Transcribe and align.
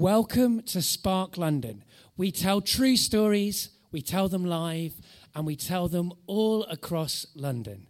Welcome 0.00 0.62
to 0.62 0.80
Spark 0.80 1.36
London. 1.36 1.84
We 2.16 2.32
tell 2.32 2.62
true 2.62 2.96
stories, 2.96 3.68
we 3.92 4.00
tell 4.00 4.28
them 4.30 4.46
live, 4.46 4.94
and 5.34 5.44
we 5.44 5.56
tell 5.56 5.88
them 5.88 6.14
all 6.26 6.64
across 6.64 7.26
London. 7.34 7.86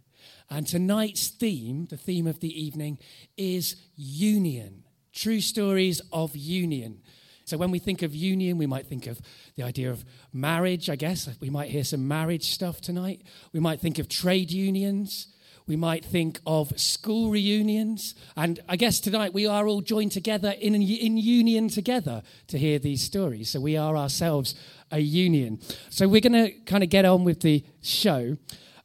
And 0.49 0.67
tonight's 0.67 1.29
theme, 1.29 1.85
the 1.85 1.95
theme 1.95 2.27
of 2.27 2.41
the 2.41 2.61
evening, 2.61 2.99
is 3.37 3.77
union. 3.95 4.83
True 5.13 5.39
stories 5.39 6.01
of 6.11 6.35
union. 6.35 6.99
So 7.45 7.55
when 7.55 7.71
we 7.71 7.79
think 7.79 8.01
of 8.01 8.13
union, 8.13 8.57
we 8.57 8.67
might 8.67 8.87
think 8.87 9.07
of 9.07 9.21
the 9.55 9.63
idea 9.63 9.89
of 9.89 10.03
marriage, 10.33 10.89
I 10.89 10.97
guess. 10.97 11.29
We 11.39 11.49
might 11.49 11.69
hear 11.69 11.85
some 11.85 12.09
marriage 12.09 12.49
stuff 12.49 12.81
tonight. 12.81 13.21
We 13.53 13.61
might 13.61 13.79
think 13.79 13.99
of 13.99 14.09
trade 14.09 14.51
unions. 14.51 15.27
We 15.67 15.75
might 15.75 16.03
think 16.03 16.39
of 16.45 16.77
school 16.79 17.31
reunions. 17.31 18.15
And 18.35 18.59
I 18.67 18.75
guess 18.75 18.99
tonight 18.99 19.33
we 19.33 19.47
are 19.47 19.67
all 19.67 19.81
joined 19.81 20.11
together 20.11 20.51
in, 20.59 20.75
in 20.75 21.17
union 21.17 21.69
together 21.69 22.23
to 22.47 22.57
hear 22.57 22.79
these 22.79 23.01
stories. 23.01 23.49
So 23.49 23.59
we 23.59 23.77
are 23.77 23.95
ourselves 23.95 24.55
a 24.91 24.99
union. 24.99 25.59
So 25.89 26.07
we're 26.07 26.21
going 26.21 26.33
to 26.33 26.51
kind 26.65 26.83
of 26.83 26.89
get 26.89 27.05
on 27.05 27.23
with 27.23 27.41
the 27.41 27.63
show. 27.81 28.37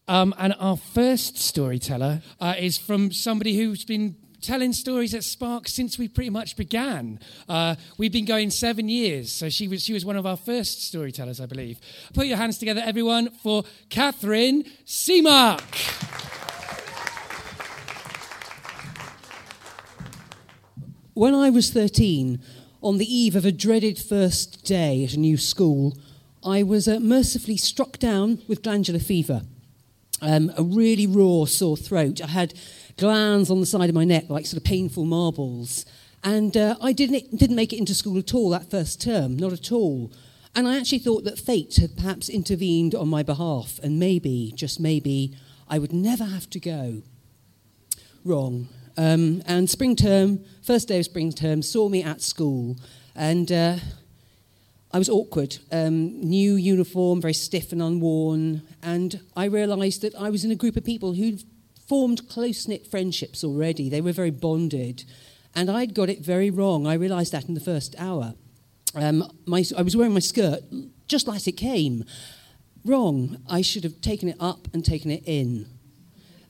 Um, 0.08 0.34
and 0.38 0.54
our 0.60 0.76
first 0.76 1.38
storyteller 1.38 2.22
uh, 2.40 2.54
is 2.58 2.78
from 2.78 3.10
somebody 3.10 3.56
who's 3.56 3.84
been 3.84 4.16
telling 4.40 4.72
stories 4.72 5.14
at 5.14 5.24
Spark 5.24 5.66
since 5.66 5.98
we 5.98 6.06
pretty 6.06 6.30
much 6.30 6.56
began. 6.56 7.18
Uh, 7.48 7.74
we've 7.98 8.12
been 8.12 8.24
going 8.24 8.50
seven 8.50 8.88
years, 8.88 9.32
so 9.32 9.48
she 9.48 9.66
was, 9.66 9.82
she 9.82 9.92
was 9.92 10.04
one 10.04 10.16
of 10.16 10.24
our 10.24 10.36
first 10.36 10.84
storytellers, 10.84 11.40
I 11.40 11.46
believe. 11.46 11.80
Put 12.14 12.26
your 12.26 12.36
hands 12.36 12.58
together, 12.58 12.82
everyone, 12.84 13.30
for 13.30 13.64
Catherine 13.88 14.62
Seamark. 14.86 16.25
When 21.16 21.34
I 21.34 21.48
was 21.48 21.70
13, 21.70 22.42
on 22.82 22.98
the 22.98 23.16
eve 23.16 23.36
of 23.36 23.46
a 23.46 23.50
dreaded 23.50 23.98
first 23.98 24.66
day 24.66 25.02
at 25.02 25.14
a 25.14 25.18
new 25.18 25.38
school, 25.38 25.96
I 26.44 26.62
was 26.62 26.86
uh, 26.86 27.00
mercifully 27.00 27.56
struck 27.56 27.98
down 27.98 28.42
with 28.46 28.62
glandular 28.62 28.98
fever. 28.98 29.40
Um, 30.20 30.52
a 30.58 30.62
really 30.62 31.06
raw 31.06 31.46
sore 31.46 31.78
throat. 31.78 32.20
I 32.22 32.26
had 32.26 32.52
glands 32.98 33.50
on 33.50 33.60
the 33.60 33.66
side 33.66 33.88
of 33.88 33.94
my 33.94 34.04
neck, 34.04 34.24
like 34.28 34.44
sort 34.44 34.58
of 34.58 34.64
painful 34.64 35.06
marbles. 35.06 35.86
And 36.22 36.54
uh, 36.54 36.76
I 36.82 36.92
didn't, 36.92 37.34
didn't 37.38 37.56
make 37.56 37.72
it 37.72 37.78
into 37.78 37.94
school 37.94 38.18
at 38.18 38.34
all 38.34 38.50
that 38.50 38.70
first 38.70 39.00
term, 39.00 39.38
not 39.38 39.54
at 39.54 39.72
all. 39.72 40.12
And 40.54 40.68
I 40.68 40.76
actually 40.76 40.98
thought 40.98 41.24
that 41.24 41.38
fate 41.38 41.76
had 41.76 41.96
perhaps 41.96 42.28
intervened 42.28 42.94
on 42.94 43.08
my 43.08 43.22
behalf, 43.22 43.80
and 43.82 43.98
maybe, 43.98 44.52
just 44.54 44.78
maybe, 44.78 45.34
I 45.66 45.78
would 45.78 45.94
never 45.94 46.24
have 46.24 46.50
to 46.50 46.60
go. 46.60 47.00
Wrong. 48.22 48.68
Um, 48.96 49.42
and 49.46 49.68
spring 49.68 49.94
term, 49.94 50.44
first 50.62 50.88
day 50.88 50.98
of 50.98 51.04
spring 51.04 51.32
term, 51.32 51.62
saw 51.62 51.88
me 51.88 52.02
at 52.02 52.22
school, 52.22 52.76
and 53.14 53.52
uh, 53.52 53.76
I 54.92 54.98
was 54.98 55.10
awkward. 55.10 55.58
Um, 55.70 56.20
new 56.20 56.54
uniform, 56.54 57.20
very 57.20 57.34
stiff 57.34 57.72
and 57.72 57.82
unworn, 57.82 58.62
and 58.82 59.20
I 59.36 59.46
realised 59.46 60.02
that 60.02 60.14
I 60.14 60.30
was 60.30 60.44
in 60.44 60.50
a 60.50 60.54
group 60.54 60.76
of 60.76 60.84
people 60.84 61.12
who'd 61.12 61.44
formed 61.86 62.28
close 62.28 62.66
knit 62.66 62.86
friendships 62.86 63.44
already. 63.44 63.88
They 63.88 64.00
were 64.00 64.12
very 64.12 64.30
bonded, 64.30 65.04
and 65.54 65.70
I'd 65.70 65.94
got 65.94 66.08
it 66.08 66.20
very 66.20 66.50
wrong. 66.50 66.86
I 66.86 66.94
realised 66.94 67.32
that 67.32 67.48
in 67.48 67.54
the 67.54 67.60
first 67.60 67.94
hour. 67.98 68.34
Um, 68.94 69.30
my, 69.44 69.62
I 69.76 69.82
was 69.82 69.94
wearing 69.94 70.14
my 70.14 70.20
skirt 70.20 70.62
just 71.06 71.28
like 71.28 71.46
it 71.46 71.52
came. 71.52 72.04
Wrong. 72.84 73.38
I 73.48 73.60
should 73.60 73.84
have 73.84 74.00
taken 74.00 74.28
it 74.28 74.36
up 74.40 74.68
and 74.72 74.84
taken 74.84 75.10
it 75.10 75.22
in. 75.26 75.66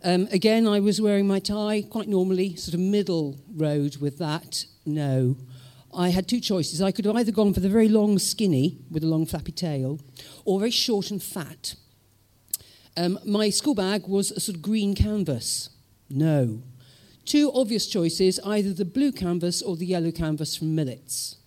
Um, 0.07 0.29
again, 0.31 0.69
I 0.69 0.79
was 0.79 1.01
wearing 1.01 1.27
my 1.27 1.41
tie 1.41 1.83
quite 1.83 2.07
normally, 2.07 2.55
sort 2.55 2.75
of 2.75 2.81
middle 2.81 3.41
road 3.53 3.97
with 3.97 4.19
that. 4.19 4.65
No. 4.85 5.37
I 5.93 6.11
had 6.11 6.29
two 6.29 6.39
choices. 6.39 6.81
I 6.81 6.93
could 6.93 7.07
have 7.07 7.17
either 7.17 7.33
gone 7.33 7.53
for 7.53 7.59
the 7.59 7.69
very 7.69 7.89
long 7.89 8.21
skinny 8.21 8.79
with 8.89 9.03
a 9.03 9.09
long 9.09 9.27
flappy 9.27 9.51
tail 9.51 9.99
or 10.45 10.61
very 10.61 10.71
short 10.71 11.11
and 11.11 11.21
fat. 11.21 11.75
Um, 12.97 13.19
my 13.27 13.51
school 13.51 13.75
bag 13.75 14.07
was 14.07 14.31
a 14.31 14.39
sort 14.39 14.55
of 14.55 14.63
green 14.63 14.95
canvas. 14.95 15.71
No. 16.09 16.63
Two 17.25 17.51
obvious 17.53 17.89
choices 17.89 18.39
either 18.45 18.73
the 18.73 18.85
blue 18.85 19.11
canvas 19.11 19.61
or 19.61 19.75
the 19.75 19.87
yellow 19.87 20.13
canvas 20.13 20.55
from 20.55 20.77
Millets. 20.77 21.39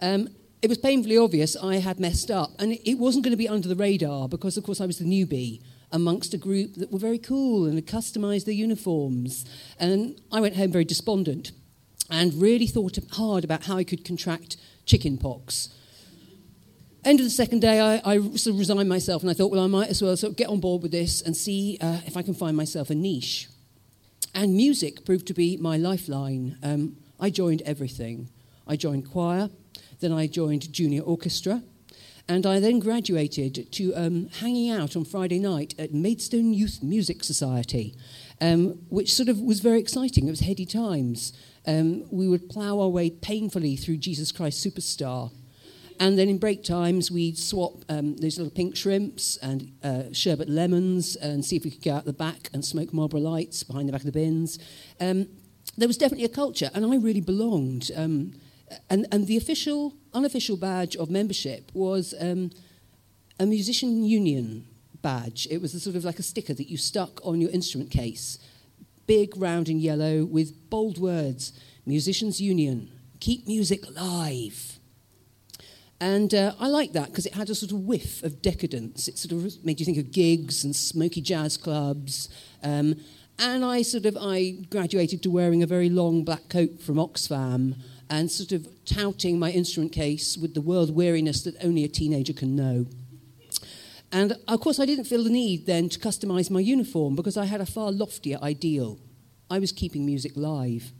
Um, 0.00 0.28
it 0.60 0.68
was 0.68 0.78
painfully 0.78 1.18
obvious 1.18 1.54
I 1.54 1.76
had 1.76 2.00
messed 2.00 2.32
up, 2.32 2.50
and 2.58 2.72
it 2.84 2.98
wasn't 2.98 3.24
going 3.24 3.30
to 3.30 3.36
be 3.36 3.48
under 3.48 3.68
the 3.68 3.76
radar 3.76 4.28
because, 4.28 4.56
of 4.56 4.64
course, 4.64 4.80
I 4.80 4.86
was 4.86 4.98
the 4.98 5.04
newbie 5.04 5.60
amongst 5.92 6.34
a 6.34 6.38
group 6.38 6.74
that 6.74 6.90
were 6.90 6.98
very 6.98 7.18
cool 7.18 7.66
and 7.66 7.74
had 7.74 7.86
customised 7.86 8.46
their 8.46 8.54
uniforms. 8.54 9.44
And 9.78 10.20
I 10.32 10.40
went 10.40 10.56
home 10.56 10.72
very 10.72 10.84
despondent 10.84 11.52
and 12.10 12.34
really 12.34 12.66
thought 12.66 12.98
hard 13.12 13.44
about 13.44 13.64
how 13.64 13.76
I 13.76 13.84
could 13.84 14.04
contract 14.04 14.56
chicken 14.86 15.18
pox. 15.18 15.68
End 17.04 17.18
of 17.18 17.24
the 17.24 17.30
second 17.30 17.60
day, 17.60 17.80
I, 17.80 18.00
I 18.04 18.20
sort 18.36 18.54
of 18.54 18.58
resigned 18.58 18.88
myself 18.88 19.22
and 19.22 19.30
I 19.30 19.34
thought, 19.34 19.50
well, 19.50 19.62
I 19.62 19.66
might 19.66 19.88
as 19.90 20.02
well 20.02 20.16
sort 20.16 20.32
of 20.32 20.36
get 20.36 20.48
on 20.48 20.60
board 20.60 20.82
with 20.82 20.92
this 20.92 21.20
and 21.20 21.36
see 21.36 21.78
uh, 21.80 22.00
if 22.06 22.16
I 22.16 22.22
can 22.22 22.34
find 22.34 22.56
myself 22.56 22.90
a 22.90 22.94
niche. 22.94 23.48
And 24.34 24.54
music 24.54 25.04
proved 25.04 25.26
to 25.26 25.34
be 25.34 25.56
my 25.56 25.76
lifeline. 25.76 26.58
Um, 26.62 26.96
I 27.18 27.30
joined 27.30 27.62
everything. 27.62 28.28
I 28.66 28.76
joined 28.76 29.10
choir, 29.10 29.50
then 30.00 30.12
I 30.12 30.26
joined 30.26 30.72
junior 30.72 31.02
orchestra, 31.02 31.62
and 32.28 32.46
I 32.46 32.60
then 32.60 32.78
graduated 32.78 33.72
to 33.72 33.94
um, 33.94 34.28
hanging 34.40 34.70
out 34.70 34.96
on 34.96 35.04
Friday 35.04 35.38
night 35.38 35.74
at 35.78 35.92
Maidstone 35.92 36.54
Youth 36.54 36.80
Music 36.82 37.24
Society, 37.24 37.94
um, 38.40 38.80
which 38.88 39.14
sort 39.14 39.28
of 39.28 39.40
was 39.40 39.60
very 39.60 39.80
exciting. 39.80 40.28
It 40.28 40.30
was 40.30 40.40
heady 40.40 40.66
times. 40.66 41.32
Um, 41.66 42.04
we 42.10 42.28
would 42.28 42.48
plough 42.48 42.80
our 42.80 42.88
way 42.88 43.10
painfully 43.10 43.76
through 43.76 43.98
Jesus 43.98 44.32
Christ 44.32 44.64
Superstar. 44.64 45.32
And 46.00 46.18
then 46.18 46.28
in 46.28 46.38
break 46.38 46.64
times, 46.64 47.10
we'd 47.10 47.38
swap 47.38 47.84
um, 47.88 48.16
those 48.16 48.38
little 48.38 48.50
pink 48.50 48.76
shrimps 48.76 49.36
and 49.36 49.72
uh, 49.84 50.04
sherbet 50.12 50.48
lemons 50.48 51.16
and 51.16 51.44
see 51.44 51.56
if 51.56 51.64
we 51.64 51.70
could 51.70 51.82
go 51.82 51.94
out 51.94 52.04
the 52.04 52.12
back 52.12 52.50
and 52.52 52.64
smoke 52.64 52.92
Marlboro 52.92 53.20
Lights 53.20 53.62
behind 53.62 53.88
the 53.88 53.92
back 53.92 54.00
of 54.00 54.06
the 54.06 54.12
bins. 54.12 54.58
Um, 55.00 55.28
there 55.76 55.86
was 55.86 55.96
definitely 55.96 56.24
a 56.24 56.30
culture, 56.30 56.70
and 56.74 56.84
I 56.84 56.96
really 56.96 57.20
belonged. 57.20 57.90
Um, 57.94 58.32
and, 58.90 59.06
and 59.12 59.26
the 59.26 59.36
official, 59.36 59.94
unofficial 60.14 60.56
badge 60.56 60.96
of 60.96 61.10
membership 61.10 61.70
was 61.74 62.14
um, 62.20 62.50
a 63.38 63.46
musician 63.46 64.04
union 64.04 64.66
badge. 65.02 65.48
It 65.50 65.60
was 65.60 65.74
a 65.74 65.80
sort 65.80 65.96
of 65.96 66.04
like 66.04 66.18
a 66.18 66.22
sticker 66.22 66.54
that 66.54 66.70
you 66.70 66.76
stuck 66.76 67.20
on 67.24 67.40
your 67.40 67.50
instrument 67.50 67.90
case, 67.90 68.38
big, 69.06 69.36
round, 69.36 69.68
and 69.68 69.80
yellow, 69.80 70.24
with 70.24 70.70
bold 70.70 70.98
words 70.98 71.52
Musicians 71.84 72.40
Union, 72.40 72.90
keep 73.18 73.46
music 73.46 73.84
live. 73.90 74.78
And 76.00 76.34
uh, 76.34 76.54
I 76.58 76.66
liked 76.66 76.94
that 76.94 77.08
because 77.08 77.26
it 77.26 77.34
had 77.34 77.50
a 77.50 77.54
sort 77.54 77.72
of 77.72 77.78
whiff 77.78 78.22
of 78.22 78.42
decadence. 78.42 79.08
It 79.08 79.18
sort 79.18 79.32
of 79.32 79.64
made 79.64 79.78
you 79.78 79.86
think 79.86 79.98
of 79.98 80.10
gigs 80.10 80.64
and 80.64 80.74
smoky 80.74 81.20
jazz 81.20 81.56
clubs. 81.56 82.28
Um, 82.62 82.96
and 83.38 83.64
I 83.64 83.82
sort 83.82 84.06
of 84.06 84.16
I 84.20 84.56
graduated 84.70 85.22
to 85.22 85.30
wearing 85.30 85.62
a 85.62 85.66
very 85.66 85.88
long 85.88 86.24
black 86.24 86.48
coat 86.48 86.80
from 86.80 86.96
Oxfam 86.96 87.76
and 88.12 88.30
sort 88.30 88.52
of 88.52 88.68
touting 88.84 89.38
my 89.38 89.50
instrument 89.50 89.90
case 89.90 90.36
with 90.36 90.52
the 90.52 90.60
world 90.60 90.94
weariness 90.94 91.42
that 91.44 91.56
only 91.64 91.82
a 91.82 91.88
teenager 91.88 92.34
can 92.34 92.54
know. 92.54 92.84
And 94.12 94.36
of 94.46 94.60
course, 94.60 94.78
I 94.78 94.84
didn't 94.84 95.06
feel 95.06 95.24
the 95.24 95.30
need 95.30 95.64
then 95.64 95.88
to 95.88 95.98
customize 95.98 96.50
my 96.50 96.60
uniform 96.60 97.16
because 97.16 97.38
I 97.38 97.46
had 97.46 97.62
a 97.62 97.66
far 97.66 97.90
loftier 97.90 98.38
ideal. 98.42 98.98
I 99.50 99.58
was 99.58 99.72
keeping 99.72 100.04
music 100.04 100.32
live. 100.36 100.92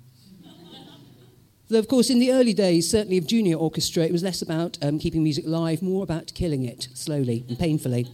Though, 1.69 1.79
of 1.79 1.89
course, 1.89 2.09
in 2.09 2.19
the 2.19 2.33
early 2.33 2.55
days, 2.55 2.89
certainly 2.89 3.19
of 3.19 3.27
junior 3.27 3.57
orchestra, 3.57 4.05
it 4.05 4.13
was 4.13 4.23
less 4.23 4.41
about 4.41 4.79
um, 4.81 4.99
keeping 4.99 5.23
music 5.23 5.45
live, 5.47 5.83
more 5.83 6.05
about 6.05 6.33
killing 6.35 6.65
it 6.65 6.89
slowly 6.95 7.45
and 7.47 7.59
painfully. 7.59 8.07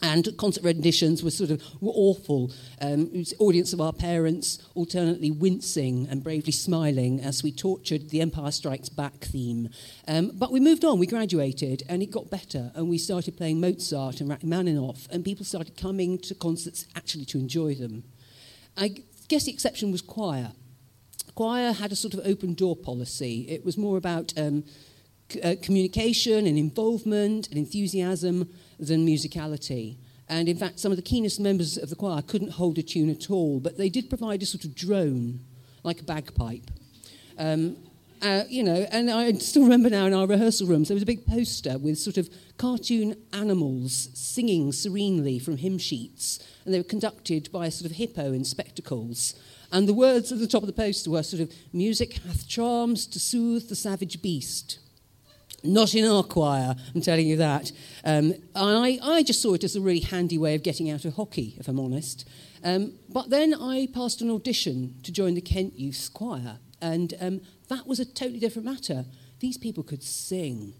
And 0.00 0.28
concert 0.36 0.62
renditions 0.62 1.24
were 1.24 1.30
sort 1.30 1.50
of 1.50 1.60
were 1.80 1.92
awful. 1.92 2.52
Um, 2.80 3.10
it 3.12 3.18
was 3.18 3.34
audience 3.40 3.72
of 3.72 3.80
our 3.80 3.92
parents 3.92 4.58
alternately 4.74 5.30
wincing 5.30 6.06
and 6.08 6.22
bravely 6.22 6.52
smiling 6.52 7.20
as 7.20 7.42
we 7.42 7.50
tortured 7.50 8.10
the 8.10 8.20
Empire 8.20 8.52
Strikes 8.52 8.88
Back 8.88 9.14
theme. 9.24 9.70
Um, 10.06 10.30
but 10.34 10.52
we 10.52 10.60
moved 10.60 10.84
on, 10.84 11.00
we 11.00 11.06
graduated, 11.06 11.82
and 11.88 12.00
it 12.02 12.12
got 12.12 12.30
better. 12.30 12.70
And 12.76 12.88
we 12.88 12.98
started 12.98 13.36
playing 13.36 13.60
Mozart 13.60 14.20
and 14.20 14.30
Rachmaninoff, 14.30 15.08
and 15.10 15.24
people 15.24 15.44
started 15.44 15.76
coming 15.76 16.18
to 16.18 16.34
concerts 16.34 16.86
actually 16.94 17.24
to 17.26 17.38
enjoy 17.38 17.74
them. 17.74 18.04
I 18.76 19.02
guess 19.26 19.44
the 19.44 19.52
exception 19.52 19.90
was 19.90 20.00
choir 20.00 20.52
choir 21.38 21.70
had 21.70 21.92
a 21.92 21.94
sort 21.94 22.14
of 22.14 22.20
open 22.26 22.52
door 22.52 22.74
policy. 22.74 23.46
It 23.48 23.64
was 23.64 23.78
more 23.78 23.96
about 23.96 24.32
um, 24.36 24.64
c- 25.28 25.40
uh, 25.40 25.54
communication 25.62 26.48
and 26.48 26.58
involvement 26.58 27.46
and 27.46 27.56
enthusiasm 27.56 28.48
than 28.78 29.06
musicality. 29.06 29.96
And 30.28 30.48
in 30.48 30.56
fact, 30.56 30.78
some 30.78 30.92
of 30.92 30.96
the 30.96 31.02
keenest 31.02 31.40
members 31.40 31.78
of 31.78 31.88
the 31.88 31.96
choir 31.96 32.22
couldn't 32.22 32.52
hold 32.52 32.78
a 32.78 32.82
tune 32.82 33.10
at 33.10 33.30
all, 33.30 33.60
but 33.60 33.78
they 33.78 33.88
did 33.88 34.08
provide 34.08 34.42
a 34.42 34.46
sort 34.46 34.64
of 34.64 34.74
drone, 34.74 35.40
like 35.82 36.00
a 36.00 36.04
bagpipe. 36.04 36.70
Um, 37.38 37.76
uh, 38.20 38.42
you 38.48 38.64
know, 38.64 38.86
and 38.90 39.10
I 39.10 39.32
still 39.34 39.62
remember 39.62 39.88
now 39.88 40.06
in 40.06 40.12
our 40.12 40.26
rehearsal 40.26 40.66
rooms, 40.66 40.88
there 40.88 40.96
was 40.96 41.02
a 41.02 41.06
big 41.06 41.24
poster 41.24 41.78
with 41.78 41.98
sort 41.98 42.18
of 42.18 42.28
cartoon 42.56 43.16
animals 43.32 44.08
singing 44.14 44.72
serenely 44.72 45.38
from 45.38 45.56
hymn 45.56 45.78
sheets, 45.78 46.40
and 46.64 46.74
they 46.74 46.78
were 46.78 46.84
conducted 46.84 47.50
by 47.52 47.66
a 47.66 47.70
sort 47.70 47.90
of 47.90 47.96
hippo 47.96 48.32
in 48.32 48.44
spectacles. 48.44 49.34
And 49.70 49.86
the 49.86 49.94
words 49.94 50.32
at 50.32 50.40
the 50.40 50.46
top 50.48 50.62
of 50.62 50.66
the 50.66 50.72
poster 50.72 51.10
were 51.10 51.22
sort 51.22 51.42
of, 51.42 51.52
music 51.72 52.14
hath 52.26 52.48
charms 52.48 53.06
to 53.06 53.20
soothe 53.20 53.68
the 53.68 53.76
savage 53.76 54.20
beast. 54.20 54.78
Not 55.64 55.94
in 55.94 56.04
our 56.04 56.22
choir, 56.22 56.76
I'm 56.94 57.00
telling 57.00 57.26
you 57.26 57.36
that. 57.36 57.72
Um, 58.04 58.34
I, 58.54 58.98
I 59.02 59.22
just 59.24 59.42
saw 59.42 59.54
it 59.54 59.64
as 59.64 59.74
a 59.74 59.80
really 59.80 60.00
handy 60.00 60.38
way 60.38 60.54
of 60.54 60.62
getting 60.62 60.88
out 60.88 61.04
of 61.04 61.14
hockey, 61.14 61.56
if 61.58 61.66
I'm 61.66 61.80
honest. 61.80 62.28
Um, 62.62 62.92
but 63.08 63.30
then 63.30 63.54
I 63.54 63.88
passed 63.92 64.20
an 64.20 64.30
audition 64.30 64.94
to 65.02 65.10
join 65.10 65.34
the 65.34 65.40
Kent 65.40 65.78
Youth 65.78 66.10
Choir, 66.14 66.58
and 66.80 67.14
um, 67.20 67.40
that 67.68 67.86
was 67.86 67.98
a 67.98 68.04
totally 68.04 68.38
different 68.38 68.66
matter. 68.66 69.04
These 69.40 69.58
people 69.58 69.82
could 69.82 70.02
sing. 70.02 70.74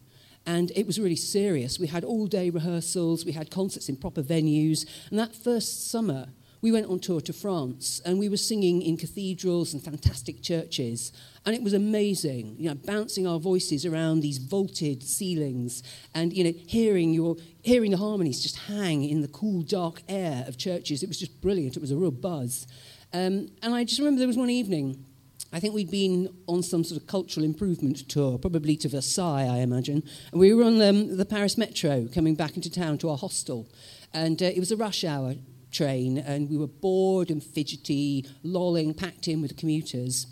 And 0.47 0.71
it 0.75 0.87
was 0.87 0.99
really 0.99 1.17
serious. 1.17 1.79
We 1.79 1.89
had 1.89 2.05
all 2.05 2.27
day 2.27 2.49
rehearsals, 2.49 3.27
we 3.27 3.33
had 3.33 3.51
concerts 3.51 3.89
in 3.89 3.97
proper 3.97 4.23
venues. 4.23 4.87
And 5.11 5.19
that 5.19 5.35
first 5.35 5.91
summer, 5.91 6.29
we 6.61 6.73
went 6.73 6.87
on 6.87 6.99
tour 6.99 7.21
to 7.21 7.33
France 7.33 8.01
and 8.05 8.19
we 8.19 8.29
were 8.29 8.37
singing 8.37 8.83
in 8.83 8.97
cathedrals 8.97 9.73
and 9.73 9.83
fantastic 9.83 10.43
churches. 10.43 11.13
And 11.47 11.55
it 11.55 11.63
was 11.63 11.73
amazing, 11.73 12.57
you 12.59 12.69
know, 12.69 12.75
bouncing 12.75 13.27
our 13.27 13.39
voices 13.39 13.87
around 13.87 14.21
these 14.21 14.39
vaulted 14.39 15.03
ceilings 15.03 15.83
and, 16.15 16.33
you 16.33 16.45
know, 16.45 16.53
hearing, 16.67 17.15
your, 17.15 17.37
hearing 17.63 17.93
the 17.93 17.97
harmonies 17.97 18.43
just 18.43 18.59
hang 18.67 19.05
in 19.05 19.21
the 19.21 19.29
cool, 19.29 19.63
dark 19.63 20.03
air 20.09 20.45
of 20.49 20.59
churches. 20.59 21.03
It 21.03 21.09
was 21.09 21.19
just 21.19 21.41
brilliant. 21.41 21.77
It 21.77 21.81
was 21.81 21.93
a 21.93 21.97
real 21.97 22.11
buzz. 22.11 22.67
Um, 23.13 23.51
and 23.63 23.75
I 23.75 23.85
just 23.85 23.99
remember 24.01 24.19
there 24.19 24.29
was 24.29 24.37
one 24.37 24.51
evening, 24.51 25.05
I 25.53 25.61
think 25.61 25.75
we'd 25.75 25.91
been 25.91 26.29
on 26.47 26.63
some 26.63 26.85
sort 26.85 27.01
of 27.01 27.07
cultural 27.07 27.45
improvement 27.45 28.07
tour, 28.09 28.37
probably 28.37 28.77
to 28.79 28.89
Versailles, 28.89 29.47
I 29.47 29.59
imagine. 29.59 30.03
And 30.33 30.41
we 30.41 30.53
were 30.53 30.65
on 30.65 30.83
um, 30.83 31.17
the 31.17 31.25
Paris 31.25 31.57
Metro 31.57 32.07
coming 32.13 32.35
back 32.35 32.57
into 32.57 32.71
town 32.71 32.99
to 32.99 33.09
our 33.09 33.17
hostel. 33.17 33.67
And 34.13 34.43
uh, 34.43 34.47
it 34.47 34.59
was 34.59 34.73
a 34.73 34.77
rush 34.77 35.05
hour 35.05 35.37
train, 35.71 36.19
and 36.19 36.49
we 36.49 36.57
were 36.57 36.67
bored 36.67 37.31
and 37.31 37.43
fidgety, 37.43 38.27
lolling, 38.43 38.95
packed 38.95 39.29
in 39.29 39.43
with 39.43 39.57
commuters. 39.57 40.27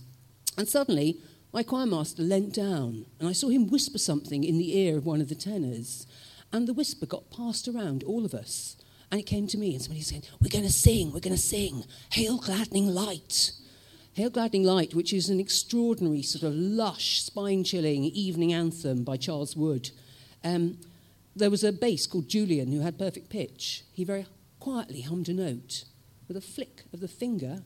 And 0.57 0.69
suddenly, 0.69 1.19
my 1.53 1.63
choirmaster 1.63 2.27
leant 2.29 2.55
down, 2.55 3.07
and 3.19 3.29
I 3.29 3.33
saw 3.33 3.49
him 3.49 3.69
whisper 3.69 3.99
something 3.99 4.45
in 4.45 4.59
the 4.59 4.77
ear 4.77 4.99
of 4.99 5.07
one 5.07 5.21
of 5.21 5.29
the 5.29 5.35
tenors. 5.35 6.07
And 6.53 6.67
the 6.67 6.75
whisper 6.75 7.07
got 7.07 7.31
passed 7.31 7.69
around 7.69 8.03
all 8.05 8.25
of 8.25 8.35
us. 8.35 8.77
And 9.11 9.21
it 9.21 9.27
came 9.27 9.47
to 9.49 9.59
me, 9.59 9.75
and 9.75 9.83
somebody 9.83 10.03
said, 10.03 10.29
We're 10.41 10.49
going 10.49 10.65
to 10.65 10.73
sing, 10.73 11.13
we're 11.13 11.21
going 11.21 11.37
to 11.37 11.43
sing. 11.43 11.85
Hail 12.13 12.39
Gladdening 12.39 12.89
Light. 12.89 13.53
Hail 14.15 14.31
Gladdening 14.31 14.65
Light, 14.65 14.95
which 14.95 15.13
is 15.13 15.29
an 15.29 15.41
extraordinary, 15.41 16.23
sort 16.23 16.43
of 16.43 16.55
lush, 16.55 17.23
spine 17.23 17.65
chilling 17.65 18.05
evening 18.05 18.53
anthem 18.53 19.05
by 19.05 19.17
Charles 19.17 19.57
Wood. 19.57 19.91
Um, 20.43 20.79
there 21.35 21.51
was 21.51 21.63
a 21.63 21.73
bass 21.73 22.07
called 22.07 22.29
Julian 22.29 22.73
who 22.73 22.81
had 22.81 22.99
perfect 22.99 23.29
pitch. 23.29 23.85
He 23.93 24.05
very 24.05 24.27
quietly 24.67 25.03
hummed 25.03 25.29
a 25.29 25.33
note. 25.33 25.85
With 26.27 26.37
a 26.37 26.41
flick 26.41 26.83
of 26.93 26.99
the 26.99 27.07
finger, 27.07 27.63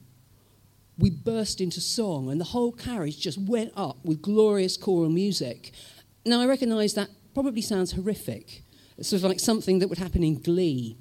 we 0.99 1.09
burst 1.09 1.59
into 1.59 1.81
song, 1.81 2.31
and 2.31 2.39
the 2.39 2.53
whole 2.53 2.73
carriage 2.73 3.19
just 3.19 3.39
went 3.39 3.73
up 3.75 4.05
with 4.05 4.21
glorious 4.21 4.77
choral 4.77 5.09
music. 5.09 5.73
Now, 6.27 6.43
I 6.43 6.47
recognise 6.47 6.93
that 6.93 7.09
probably 7.33 7.63
sounds 7.63 7.93
horrific. 7.93 8.65
It's 8.99 9.09
sort 9.09 9.23
of 9.23 9.31
like 9.31 9.41
something 9.41 9.79
that 9.79 9.89
would 9.89 9.97
happen 9.97 10.23
in 10.23 10.43
Glee. 10.43 10.99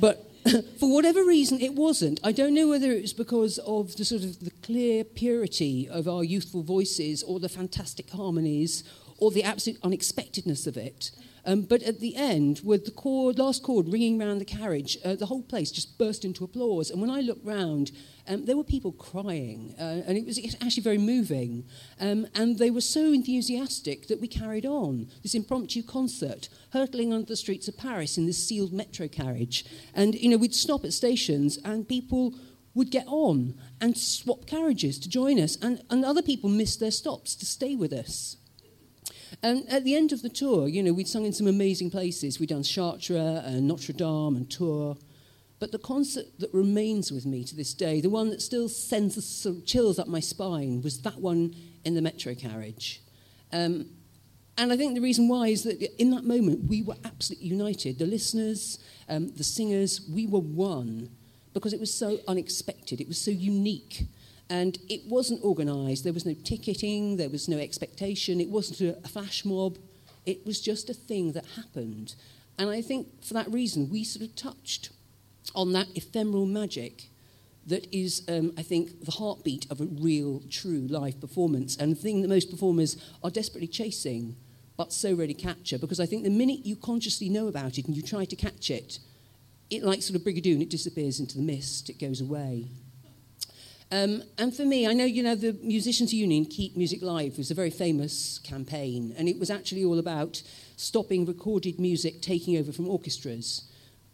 but 0.00 0.28
for 0.80 0.92
whatever 0.92 1.22
reason, 1.24 1.60
it 1.60 1.74
wasn't. 1.74 2.18
I 2.24 2.32
don't 2.32 2.52
know 2.52 2.68
whether 2.68 2.90
it 2.90 3.02
was 3.02 3.12
because 3.12 3.58
of 3.58 3.94
the 3.94 4.04
sort 4.04 4.24
of 4.24 4.40
the 4.40 4.50
clear 4.64 5.04
purity 5.04 5.88
of 5.88 6.08
our 6.08 6.24
youthful 6.24 6.64
voices, 6.64 7.22
or 7.22 7.38
the 7.38 7.48
fantastic 7.48 8.10
harmonies, 8.10 8.82
or 9.16 9.30
the 9.30 9.44
absolute 9.44 9.78
unexpectedness 9.84 10.66
of 10.66 10.76
it. 10.76 11.12
Um, 11.44 11.62
but 11.62 11.82
at 11.82 12.00
the 12.00 12.16
end, 12.16 12.60
with 12.62 12.84
the 12.84 13.42
last 13.42 13.62
chord 13.62 13.88
ringing 13.88 14.18
round 14.18 14.40
the 14.40 14.44
carriage, 14.44 14.98
uh, 15.04 15.14
the 15.14 15.26
whole 15.26 15.42
place 15.42 15.70
just 15.70 15.98
burst 15.98 16.24
into 16.24 16.44
applause. 16.44 16.90
And 16.90 17.00
when 17.00 17.10
I 17.10 17.20
looked 17.20 17.44
round, 17.44 17.92
um, 18.28 18.44
there 18.44 18.56
were 18.56 18.64
people 18.64 18.92
crying, 18.92 19.74
uh, 19.78 20.02
and 20.06 20.16
it 20.16 20.26
was 20.26 20.38
actually 20.60 20.82
very 20.82 20.98
moving. 20.98 21.64
Um, 21.98 22.26
and 22.34 22.58
they 22.58 22.70
were 22.70 22.80
so 22.80 23.12
enthusiastic 23.12 24.06
that 24.08 24.20
we 24.20 24.28
carried 24.28 24.66
on 24.66 25.08
this 25.22 25.34
impromptu 25.34 25.82
concert, 25.82 26.48
hurtling 26.72 27.12
under 27.12 27.26
the 27.26 27.36
streets 27.36 27.68
of 27.68 27.76
Paris 27.76 28.18
in 28.18 28.26
this 28.26 28.46
sealed 28.46 28.72
metro 28.72 29.08
carriage. 29.08 29.64
And, 29.94 30.14
you 30.14 30.28
know, 30.28 30.36
we'd 30.36 30.54
stop 30.54 30.84
at 30.84 30.92
stations, 30.92 31.58
and 31.64 31.88
people 31.88 32.34
would 32.74 32.90
get 32.90 33.06
on 33.08 33.54
and 33.80 33.96
swap 33.96 34.46
carriages 34.46 34.98
to 35.00 35.08
join 35.08 35.40
us. 35.40 35.56
And, 35.56 35.82
and 35.90 36.04
other 36.04 36.22
people 36.22 36.48
missed 36.48 36.78
their 36.78 36.92
stops 36.92 37.34
to 37.36 37.46
stay 37.46 37.74
with 37.74 37.92
us. 37.92 38.36
And 39.42 39.68
at 39.68 39.84
the 39.84 39.94
end 39.94 40.12
of 40.12 40.22
the 40.22 40.28
tour, 40.28 40.68
you 40.68 40.82
know, 40.82 40.92
we'd 40.92 41.08
sung 41.08 41.24
in 41.24 41.32
some 41.32 41.46
amazing 41.46 41.90
places. 41.90 42.38
We'd 42.38 42.48
done 42.48 42.62
Chartres 42.62 43.44
and 43.44 43.68
Notre 43.68 43.92
Dame 43.92 44.36
and 44.36 44.50
Tours. 44.50 44.98
But 45.58 45.72
the 45.72 45.78
concert 45.78 46.26
that 46.38 46.52
remains 46.54 47.12
with 47.12 47.26
me 47.26 47.44
to 47.44 47.54
this 47.54 47.74
day, 47.74 48.00
the 48.00 48.08
one 48.08 48.30
that 48.30 48.40
still 48.40 48.68
sends 48.68 49.14
the 49.14 49.22
sort 49.22 49.56
of 49.56 49.66
chills 49.66 49.98
up 49.98 50.08
my 50.08 50.20
spine, 50.20 50.80
was 50.80 51.02
that 51.02 51.18
one 51.18 51.54
in 51.84 51.94
the 51.94 52.02
metro 52.02 52.34
carriage. 52.34 53.02
Um, 53.52 53.86
and 54.56 54.72
I 54.72 54.76
think 54.76 54.94
the 54.94 55.00
reason 55.00 55.28
why 55.28 55.48
is 55.48 55.62
that 55.64 55.80
in 56.00 56.10
that 56.10 56.24
moment 56.24 56.64
we 56.64 56.82
were 56.82 56.96
absolutely 57.04 57.48
united. 57.48 57.98
The 57.98 58.06
listeners, 58.06 58.78
um, 59.08 59.34
the 59.34 59.44
singers, 59.44 60.00
we 60.10 60.26
were 60.26 60.40
one 60.40 61.10
because 61.52 61.72
it 61.72 61.80
was 61.80 61.92
so 61.92 62.20
unexpected, 62.28 63.00
it 63.00 63.08
was 63.08 63.20
so 63.20 63.30
unique. 63.30 64.06
And 64.50 64.76
it 64.88 65.06
wasn't 65.06 65.42
organised. 65.44 66.02
There 66.02 66.12
was 66.12 66.26
no 66.26 66.34
ticketing, 66.34 67.16
there 67.16 67.30
was 67.30 67.48
no 67.48 67.56
expectation, 67.56 68.40
it 68.40 68.48
wasn't 68.48 68.96
a, 69.04 69.08
flash 69.08 69.44
mob. 69.44 69.78
It 70.26 70.44
was 70.44 70.60
just 70.60 70.90
a 70.90 70.94
thing 70.94 71.32
that 71.32 71.46
happened. 71.56 72.16
And 72.58 72.68
I 72.68 72.82
think 72.82 73.22
for 73.24 73.32
that 73.34 73.50
reason, 73.50 73.88
we 73.88 74.02
sort 74.02 74.28
of 74.28 74.34
touched 74.34 74.90
on 75.54 75.72
that 75.72 75.86
ephemeral 75.94 76.46
magic 76.46 77.04
that 77.66 77.86
is, 77.94 78.22
um, 78.28 78.52
I 78.58 78.62
think, 78.62 79.04
the 79.04 79.12
heartbeat 79.12 79.70
of 79.70 79.80
a 79.80 79.84
real, 79.84 80.42
true 80.50 80.86
live 80.88 81.20
performance, 81.20 81.76
and 81.76 81.92
the 81.92 81.96
thing 81.96 82.22
that 82.22 82.28
most 82.28 82.50
performers 82.50 82.96
are 83.22 83.30
desperately 83.30 83.68
chasing, 83.68 84.34
but 84.76 84.92
so 84.92 85.14
rarely 85.14 85.34
capture. 85.34 85.78
Because 85.78 86.00
I 86.00 86.06
think 86.06 86.24
the 86.24 86.30
minute 86.30 86.66
you 86.66 86.74
consciously 86.74 87.28
know 87.28 87.46
about 87.46 87.78
it 87.78 87.86
and 87.86 87.96
you 87.96 88.02
try 88.02 88.24
to 88.24 88.36
catch 88.36 88.70
it, 88.70 88.98
it, 89.70 89.84
like 89.84 90.02
sort 90.02 90.16
of 90.18 90.26
Brigadoon, 90.26 90.60
it 90.60 90.70
disappears 90.70 91.20
into 91.20 91.36
the 91.36 91.42
mist, 91.42 91.88
it 91.88 92.00
goes 92.00 92.20
away. 92.20 92.66
Um, 93.92 94.22
and 94.38 94.54
for 94.54 94.64
me, 94.64 94.86
I 94.86 94.92
know, 94.92 95.04
you 95.04 95.22
know, 95.22 95.34
the 95.34 95.52
Musicians 95.62 96.14
Union, 96.14 96.44
Keep 96.44 96.76
Music 96.76 97.02
Live, 97.02 97.36
was 97.36 97.50
a 97.50 97.54
very 97.54 97.70
famous 97.70 98.38
campaign, 98.38 99.12
and 99.18 99.28
it 99.28 99.38
was 99.38 99.50
actually 99.50 99.84
all 99.84 99.98
about 99.98 100.42
stopping 100.76 101.26
recorded 101.26 101.80
music 101.80 102.22
taking 102.22 102.56
over 102.56 102.70
from 102.70 102.88
orchestras. 102.88 103.64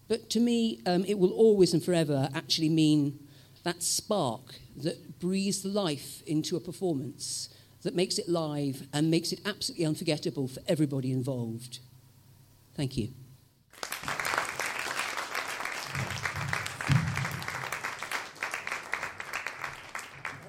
But 0.08 0.30
to 0.30 0.40
me, 0.40 0.80
um, 0.86 1.04
it 1.04 1.18
will 1.18 1.32
always 1.32 1.74
and 1.74 1.84
forever 1.84 2.30
actually 2.34 2.70
mean 2.70 3.18
that 3.64 3.82
spark 3.82 4.54
that 4.76 5.18
breathes 5.18 5.64
life 5.64 6.22
into 6.26 6.56
a 6.56 6.60
performance, 6.60 7.50
that 7.82 7.94
makes 7.94 8.18
it 8.18 8.28
live 8.28 8.86
and 8.92 9.10
makes 9.10 9.30
it 9.30 9.40
absolutely 9.44 9.86
unforgettable 9.86 10.48
for 10.48 10.60
everybody 10.66 11.12
involved. 11.12 11.78
Thank 12.74 12.96
you. 12.96 13.10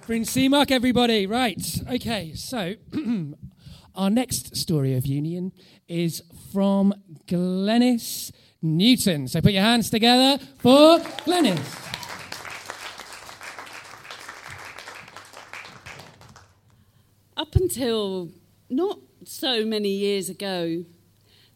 Bryn 0.07 0.23
Seamark, 0.23 0.71
everybody. 0.71 1.27
Right. 1.27 1.81
Okay. 1.91 2.31
So, 2.33 2.75
our 3.95 4.09
next 4.09 4.55
story 4.55 4.95
of 4.95 5.05
union 5.05 5.51
is 5.89 6.23
from 6.53 6.93
Glennis 7.27 8.31
Newton. 8.61 9.27
So, 9.27 9.41
put 9.41 9.51
your 9.51 9.63
hands 9.63 9.89
together 9.89 10.41
for 10.59 10.99
Glennis. 11.25 11.59
Up 17.35 17.53
until 17.57 18.29
not 18.69 18.99
so 19.25 19.65
many 19.65 19.89
years 19.89 20.29
ago, 20.29 20.85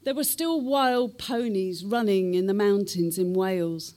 there 0.04 0.14
were 0.14 0.26
still 0.26 0.60
wild 0.60 1.18
ponies 1.18 1.86
running 1.86 2.34
in 2.34 2.48
the 2.48 2.54
mountains 2.54 3.18
in 3.18 3.34
Wales. 3.34 3.94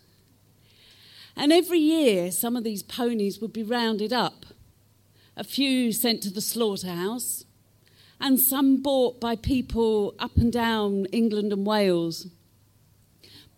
And 1.37 1.53
every 1.53 1.81
year, 1.81 2.31
some 2.31 2.57
of 2.57 2.63
these 2.63 2.85
ponies 2.85 3.41
would 3.41 3.53
be 3.53 3.65
rounded 3.65 4.13
up, 4.13 4.44
a 5.37 5.45
few 5.45 5.93
sent 5.93 6.23
to 6.23 6.31
the 6.31 6.41
slaughterhouse, 6.41 7.45
and 8.21 8.39
some 8.39 8.81
bought 8.81 9.21
by 9.21 9.37
people 9.37 10.15
up 10.19 10.37
and 10.37 10.53
down 10.53 11.07
England 11.07 11.53
and 11.53 11.67
Wales, 11.67 12.29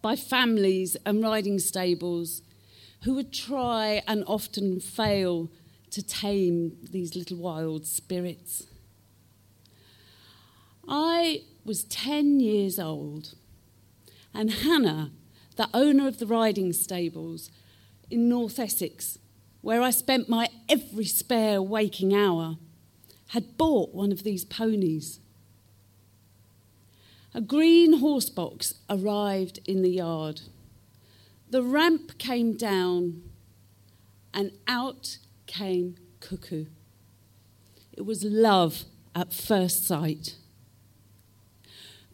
by 0.00 0.16
families 0.16 0.96
and 1.04 1.22
riding 1.22 1.58
stables 1.58 2.42
who 3.02 3.14
would 3.14 3.32
try 3.32 4.02
and 4.08 4.24
often 4.26 4.80
fail 4.80 5.50
to 5.90 6.02
tame 6.02 6.76
these 6.90 7.14
little 7.14 7.36
wild 7.36 7.86
spirits. 7.86 8.64
I 10.88 11.42
was 11.64 11.84
10 11.84 12.40
years 12.40 12.78
old, 12.78 13.34
and 14.32 14.50
Hannah, 14.50 15.10
the 15.56 15.68
owner 15.74 16.06
of 16.06 16.18
the 16.18 16.26
riding 16.26 16.72
stables, 16.72 17.50
in 18.10 18.28
North 18.28 18.58
Essex, 18.58 19.18
where 19.66 19.82
I 19.82 19.90
spent 19.90 20.28
my 20.28 20.48
every 20.68 21.06
spare 21.06 21.60
waking 21.60 22.14
hour, 22.14 22.56
had 23.30 23.56
bought 23.56 23.92
one 23.92 24.12
of 24.12 24.22
these 24.22 24.44
ponies. 24.44 25.18
A 27.34 27.40
green 27.40 27.94
horse 27.94 28.30
box 28.30 28.74
arrived 28.88 29.58
in 29.66 29.82
the 29.82 29.90
yard. 29.90 30.42
The 31.50 31.64
ramp 31.64 32.16
came 32.16 32.56
down, 32.56 33.22
and 34.32 34.52
out 34.68 35.18
came 35.48 35.96
Cuckoo. 36.20 36.66
It 37.92 38.06
was 38.06 38.22
love 38.22 38.84
at 39.16 39.32
first 39.32 39.84
sight. 39.84 40.36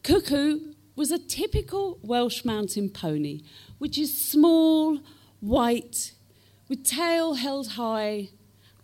Cuckoo 0.02 0.72
was 0.96 1.10
a 1.10 1.18
typical 1.18 1.98
Welsh 2.00 2.46
mountain 2.46 2.88
pony, 2.88 3.42
which 3.76 3.98
is 3.98 4.16
small, 4.16 5.00
white, 5.40 6.12
with 6.72 6.86
tail 6.86 7.34
held 7.34 7.72
high, 7.72 8.30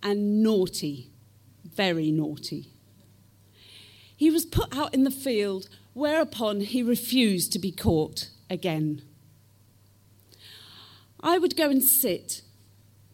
and 0.02 0.42
naughty, 0.42 1.10
very 1.64 2.10
naughty. 2.10 2.68
He 4.14 4.30
was 4.30 4.44
put 4.44 4.76
out 4.76 4.92
in 4.92 5.04
the 5.04 5.10
field, 5.10 5.70
whereupon 5.94 6.60
he 6.60 6.82
refused 6.82 7.50
to 7.52 7.58
be 7.58 7.72
caught 7.72 8.28
again. 8.50 9.00
I 11.18 11.38
would 11.38 11.56
go 11.56 11.70
and 11.70 11.82
sit 11.82 12.42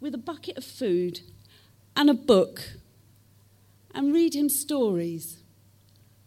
with 0.00 0.12
a 0.12 0.18
bucket 0.18 0.58
of 0.58 0.64
food 0.64 1.20
and 1.94 2.10
a 2.10 2.14
book 2.14 2.72
and 3.94 4.12
read 4.12 4.34
him 4.34 4.48
stories, 4.48 5.38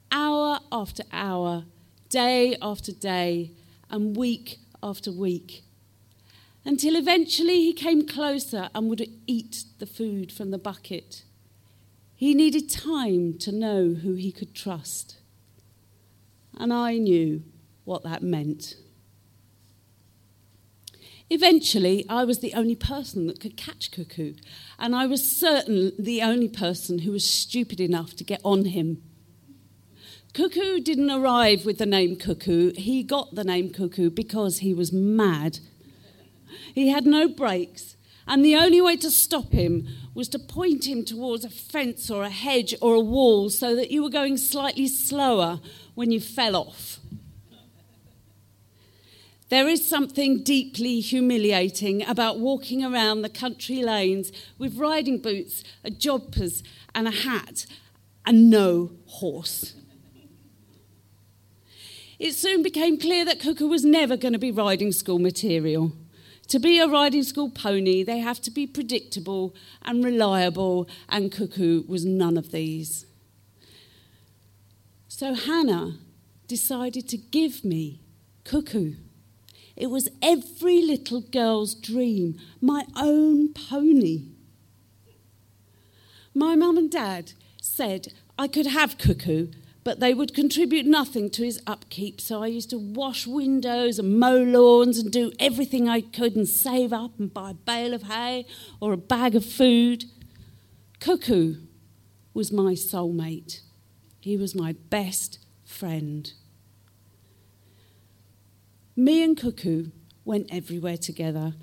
hour 0.09 0.61
after 0.71 1.03
hour, 1.11 1.65
day 2.07 2.55
after 2.61 2.93
day, 2.93 3.51
and 3.89 4.15
week 4.15 4.59
after 4.81 5.11
week 5.11 5.63
until 6.67 6.97
eventually 6.97 7.61
he 7.61 7.71
came 7.71 8.05
closer 8.05 8.69
and 8.75 8.89
would 8.89 9.09
eat 9.25 9.63
the 9.79 9.85
food 9.85 10.33
from 10.33 10.51
the 10.51 10.57
bucket. 10.57 11.23
He 12.13 12.33
needed 12.33 12.69
time 12.69 13.37
to 13.37 13.53
know 13.53 13.93
who 13.93 14.15
he 14.15 14.33
could 14.33 14.53
trust. 14.53 15.15
And 16.57 16.73
I 16.73 16.97
knew 16.97 17.43
what 17.85 18.03
that 18.03 18.21
meant. 18.21 18.75
Eventually, 21.29 22.05
I 22.09 22.25
was 22.25 22.39
the 22.39 22.53
only 22.53 22.75
person 22.75 23.27
that 23.27 23.39
could 23.39 23.55
catch 23.55 23.89
Cuckoo, 23.89 24.33
and 24.77 24.93
I 24.93 25.05
was 25.05 25.23
certain 25.23 25.93
the 25.97 26.21
only 26.21 26.49
person 26.49 26.99
who 26.99 27.13
was 27.13 27.23
stupid 27.23 27.79
enough 27.79 28.13
to 28.17 28.25
get 28.25 28.41
on 28.43 28.65
him. 28.65 29.01
Cuckoo 30.33 30.81
didn't 30.81 31.11
arrive 31.11 31.65
with 31.65 31.77
the 31.77 31.85
name 31.85 32.17
Cuckoo, 32.17 32.73
he 32.75 33.03
got 33.03 33.35
the 33.35 33.45
name 33.45 33.69
Cuckoo 33.69 34.09
because 34.09 34.59
he 34.59 34.73
was 34.73 34.91
mad 34.91 35.59
he 36.73 36.89
had 36.89 37.05
no 37.05 37.27
brakes, 37.27 37.95
and 38.27 38.43
the 38.43 38.55
only 38.55 38.81
way 38.81 38.97
to 38.97 39.09
stop 39.09 39.51
him 39.51 39.87
was 40.13 40.27
to 40.29 40.39
point 40.39 40.87
him 40.87 41.05
towards 41.05 41.45
a 41.45 41.49
fence 41.49 42.09
or 42.09 42.23
a 42.23 42.29
hedge 42.29 42.75
or 42.81 42.95
a 42.95 42.99
wall 42.99 43.49
so 43.49 43.75
that 43.75 43.91
you 43.91 44.03
were 44.03 44.09
going 44.09 44.37
slightly 44.37 44.87
slower 44.87 45.59
when 45.95 46.11
you 46.11 46.19
fell 46.19 46.55
off. 46.55 46.99
There 49.49 49.69
is 49.69 49.87
something 49.87 50.43
deeply 50.43 50.99
humiliating 50.99 52.05
about 52.05 52.39
walking 52.39 52.83
around 52.83 53.21
the 53.21 53.29
country 53.29 53.81
lanes 53.81 54.31
with 54.57 54.77
riding 54.77 55.19
boots, 55.19 55.63
a 55.85 55.89
jodhpurs, 55.89 56.63
and 56.93 57.07
a 57.07 57.11
hat, 57.11 57.65
and 58.25 58.49
no 58.49 58.91
horse. 59.05 59.73
It 62.19 62.33
soon 62.33 62.61
became 62.61 62.97
clear 62.97 63.23
that 63.23 63.39
Cuckoo 63.39 63.67
was 63.67 63.85
never 63.85 64.17
going 64.17 64.33
to 64.33 64.39
be 64.39 64.51
riding 64.51 64.91
school 64.91 65.19
material. 65.19 65.93
To 66.49 66.59
be 66.59 66.79
a 66.79 66.87
riding 66.87 67.23
school 67.23 67.49
pony, 67.49 68.03
they 68.03 68.19
have 68.19 68.41
to 68.41 68.51
be 68.51 68.65
predictable 68.65 69.53
and 69.83 70.03
reliable, 70.03 70.87
and 71.09 71.31
Cuckoo 71.31 71.83
was 71.87 72.05
none 72.05 72.37
of 72.37 72.51
these. 72.51 73.05
So 75.07 75.33
Hannah 75.33 75.97
decided 76.47 77.09
to 77.09 77.17
give 77.17 77.65
me 77.65 77.99
Cuckoo. 78.45 78.93
It 79.75 79.87
was 79.87 80.09
every 80.21 80.81
little 80.81 81.21
girl's 81.21 81.75
dream, 81.75 82.39
my 82.61 82.85
own 82.95 83.53
pony. 83.53 84.29
My 86.33 86.55
mum 86.55 86.77
and 86.77 86.89
dad 86.89 87.33
said 87.61 88.13
I 88.39 88.47
could 88.47 88.67
have 88.67 88.97
Cuckoo 88.97 89.47
but 89.87 90.01
they 90.01 90.13
would 90.13 90.35
contribute 90.35 90.85
nothing 90.85 91.29
to 91.29 91.45
his 91.45 91.61
upkeep. 91.65 92.19
So 92.19 92.43
I 92.43 92.47
used 92.47 92.69
to 92.71 92.77
wash 92.77 93.25
windows 93.25 93.99
and 93.99 94.19
mow 94.19 94.35
lawns 94.35 94.99
and 94.99 95.09
do 95.09 95.31
everything 95.39 95.87
I 95.87 96.01
could 96.01 96.35
and 96.35 96.45
save 96.45 96.91
up 96.91 97.17
and 97.17 97.33
buy 97.33 97.51
a 97.51 97.53
bale 97.53 97.93
of 97.93 98.03
hay 98.03 98.45
or 98.81 98.91
a 98.91 98.97
bag 98.97 99.33
of 99.33 99.45
food. 99.45 100.03
Cuckoo 100.99 101.61
was 102.33 102.51
my 102.51 102.73
soulmate, 102.73 103.61
he 104.19 104.35
was 104.35 104.53
my 104.53 104.73
best 104.89 105.39
friend. 105.63 106.33
Me 108.93 109.23
and 109.23 109.37
Cuckoo 109.37 109.91
went 110.25 110.47
everywhere 110.51 110.97
together. 110.97 111.53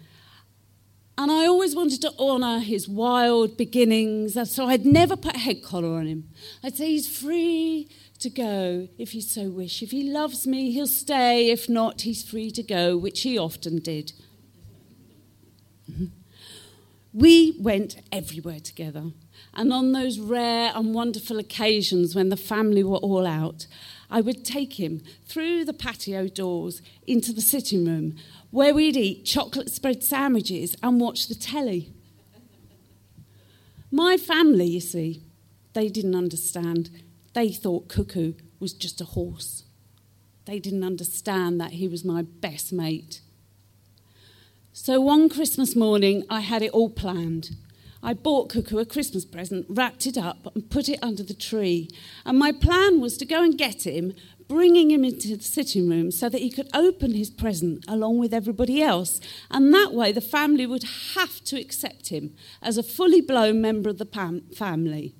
And 1.16 1.30
I 1.30 1.46
always 1.46 1.76
wanted 1.76 2.02
to 2.02 2.12
honour 2.18 2.58
his 2.58 2.88
wild 2.88 3.56
beginnings, 3.56 4.36
so 4.50 4.66
I'd 4.66 4.84
never 4.84 5.16
put 5.16 5.36
a 5.36 5.38
head 5.38 5.62
collar 5.62 5.96
on 5.96 6.06
him. 6.06 6.28
I'd 6.62 6.76
say 6.76 6.86
he's 6.86 7.08
free 7.08 7.88
to 8.18 8.30
go 8.30 8.88
if 8.98 9.12
he 9.12 9.20
so 9.20 9.48
wish. 9.48 9.80
If 9.80 9.92
he 9.92 10.10
loves 10.10 10.44
me, 10.46 10.72
he'll 10.72 10.88
stay. 10.88 11.50
If 11.50 11.68
not, 11.68 12.02
he's 12.02 12.24
free 12.24 12.50
to 12.50 12.62
go, 12.64 12.96
which 12.96 13.22
he 13.22 13.38
often 13.38 13.78
did. 13.78 14.12
Mm-hmm. 15.90 16.06
We 17.12 17.56
went 17.60 18.02
everywhere 18.10 18.58
together. 18.58 19.12
And 19.54 19.72
on 19.72 19.92
those 19.92 20.18
rare 20.18 20.72
and 20.74 20.94
wonderful 20.94 21.38
occasions 21.38 22.16
when 22.16 22.28
the 22.28 22.36
family 22.36 22.82
were 22.82 22.96
all 22.96 23.24
out, 23.24 23.68
I 24.14 24.20
would 24.20 24.44
take 24.44 24.78
him 24.78 25.02
through 25.26 25.64
the 25.64 25.72
patio 25.72 26.28
doors 26.28 26.80
into 27.04 27.32
the 27.32 27.40
sitting 27.40 27.84
room 27.84 28.14
where 28.52 28.72
we'd 28.72 28.96
eat 28.96 29.24
chocolate 29.24 29.70
spread 29.70 30.04
sandwiches 30.04 30.76
and 30.84 31.00
watch 31.00 31.26
the 31.26 31.34
telly. 31.34 31.92
My 33.90 34.16
family, 34.16 34.66
you 34.66 34.78
see, 34.78 35.24
they 35.72 35.88
didn't 35.88 36.14
understand. 36.14 36.90
They 37.32 37.50
thought 37.50 37.88
Cuckoo 37.88 38.34
was 38.60 38.72
just 38.72 39.00
a 39.00 39.04
horse. 39.04 39.64
They 40.44 40.60
didn't 40.60 40.84
understand 40.84 41.60
that 41.60 41.72
he 41.72 41.88
was 41.88 42.04
my 42.04 42.22
best 42.22 42.72
mate. 42.72 43.20
So 44.72 45.00
one 45.00 45.28
Christmas 45.28 45.74
morning, 45.74 46.22
I 46.30 46.38
had 46.38 46.62
it 46.62 46.70
all 46.70 46.88
planned. 46.88 47.56
I 48.04 48.12
bought 48.12 48.50
Cuckoo 48.50 48.78
a 48.78 48.84
Christmas 48.84 49.24
present, 49.24 49.64
wrapped 49.66 50.06
it 50.06 50.18
up, 50.18 50.54
and 50.54 50.68
put 50.68 50.90
it 50.90 50.98
under 51.02 51.22
the 51.22 51.32
tree. 51.32 51.88
And 52.26 52.38
my 52.38 52.52
plan 52.52 53.00
was 53.00 53.16
to 53.16 53.24
go 53.24 53.42
and 53.42 53.56
get 53.56 53.86
him, 53.86 54.12
bringing 54.46 54.90
him 54.90 55.04
into 55.06 55.34
the 55.34 55.42
sitting 55.42 55.88
room 55.88 56.10
so 56.10 56.28
that 56.28 56.42
he 56.42 56.50
could 56.50 56.68
open 56.74 57.14
his 57.14 57.30
present 57.30 57.82
along 57.88 58.18
with 58.18 58.34
everybody 58.34 58.82
else. 58.82 59.20
And 59.50 59.72
that 59.72 59.94
way, 59.94 60.12
the 60.12 60.20
family 60.20 60.66
would 60.66 60.84
have 61.14 61.42
to 61.44 61.58
accept 61.58 62.08
him 62.10 62.34
as 62.60 62.76
a 62.76 62.82
fully 62.82 63.22
blown 63.22 63.62
member 63.62 63.88
of 63.88 63.96
the 63.96 64.42
family. 64.54 65.14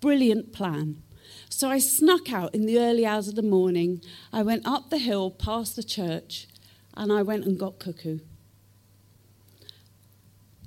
brilliant 0.00 0.52
plan. 0.52 1.02
So 1.48 1.68
I 1.68 1.78
snuck 1.78 2.32
out 2.32 2.54
in 2.54 2.66
the 2.66 2.78
early 2.78 3.04
hours 3.04 3.26
of 3.26 3.34
the 3.34 3.42
morning. 3.42 4.02
I 4.32 4.42
went 4.42 4.66
up 4.66 4.90
the 4.90 4.98
hill 4.98 5.32
past 5.32 5.74
the 5.74 5.82
church 5.82 6.46
and 6.94 7.12
I 7.12 7.22
went 7.22 7.44
and 7.44 7.58
got 7.58 7.80
Cuckoo. 7.80 8.20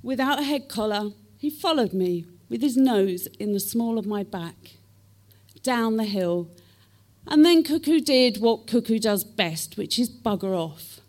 Without 0.03 0.39
a 0.39 0.43
head 0.43 0.67
collar, 0.67 1.11
he 1.37 1.49
followed 1.49 1.93
me 1.93 2.25
with 2.49 2.61
his 2.61 2.77
nose 2.77 3.27
in 3.39 3.53
the 3.53 3.59
small 3.59 3.97
of 3.97 4.05
my 4.05 4.23
back, 4.23 4.77
down 5.63 5.97
the 5.97 6.05
hill. 6.05 6.49
And 7.27 7.45
then 7.45 7.63
Cuckoo 7.63 7.99
did 7.99 8.39
what 8.39 8.67
Cuckoo 8.67 8.99
does 8.99 9.23
best, 9.23 9.77
which 9.77 9.99
is 9.99 10.09
bugger 10.09 10.55
off. 10.55 10.99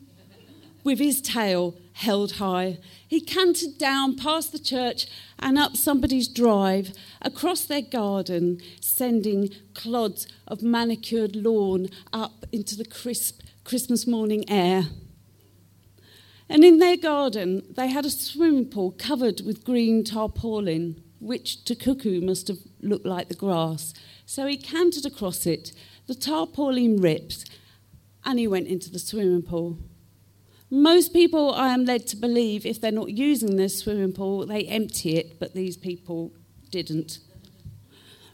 With 0.85 0.99
his 0.99 1.21
tail 1.21 1.75
held 1.93 2.33
high, 2.33 2.79
he 3.07 3.21
cantered 3.21 3.79
down 3.79 4.17
past 4.17 4.53
the 4.53 4.59
church 4.59 5.07
and 5.39 5.59
up 5.59 5.77
somebody's 5.77 6.29
drive, 6.29 6.93
across 7.23 7.65
their 7.65 7.83
garden, 7.83 8.61
sending 8.81 9.51
clods 9.75 10.27
of 10.47 10.63
manicured 10.63 11.37
lawn 11.37 11.89
up 12.13 12.45
into 12.53 12.77
the 12.77 12.85
crisp 12.85 13.43
Christmas 13.65 14.07
morning 14.07 14.49
air. 14.49 14.85
And 16.49 16.65
in 16.65 16.79
their 16.79 16.97
garden, 16.97 17.63
they 17.71 17.89
had 17.89 18.07
a 18.07 18.11
swimming 18.11 18.67
pool 18.67 18.95
covered 18.99 19.43
with 19.45 19.65
green 19.65 20.03
tarpaulin, 20.03 21.03
which 21.21 21.65
to 21.65 21.75
Cuckoo 21.75 22.21
must 22.21 22.49
have 22.49 22.59
looked 22.81 23.07
like 23.07 23.29
the 23.29 23.35
grass. 23.35 23.93
So 24.25 24.47
he 24.47 24.57
cantered 24.57 25.05
across 25.05 25.47
it, 25.47 25.73
the 26.07 26.15
tarpaulin 26.15 27.01
ripped, 27.01 27.51
and 28.25 28.39
he 28.39 28.47
went 28.47 28.69
into 28.69 28.91
the 28.91 28.99
swimming 28.99 29.43
pool. 29.43 29.79
Most 30.71 31.13
people, 31.13 31.53
I 31.55 31.69
am 31.69 31.85
led 31.85 32.07
to 32.09 32.17
believe, 32.17 32.67
if 32.67 32.81
they're 32.81 32.93
not 32.93 33.11
using 33.11 33.57
their 33.57 33.69
swimming 33.69 34.13
pool, 34.13 34.47
they 34.47 34.65
empty 34.65 35.17
it, 35.17 35.39
but 35.39 35.55
these 35.55 35.77
people 35.77 36.33
didn't. 36.71 37.21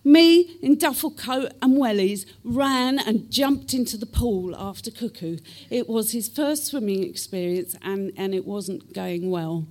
Me, 0.07 0.59
in 0.61 0.77
duffel 0.77 1.11
coat 1.11 1.53
and 1.63 1.79
wellies, 1.79 2.27
ran 2.45 2.99
and 2.99 3.31
jumped 3.31 3.73
into 3.73 3.97
the 3.97 4.05
pool 4.05 4.55
after 4.55 4.91
Cuckoo. 4.91 5.39
It 5.71 5.89
was 5.89 6.13
his 6.13 6.29
first 6.29 6.67
swimming 6.67 7.03
experience, 7.03 7.75
and, 7.81 8.13
and 8.15 8.35
it 8.35 8.45
wasn't 8.45 8.93
going 8.93 9.31
well. 9.31 9.67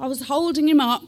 I 0.00 0.08
was 0.08 0.22
holding 0.22 0.68
him 0.68 0.80
up, 0.80 1.02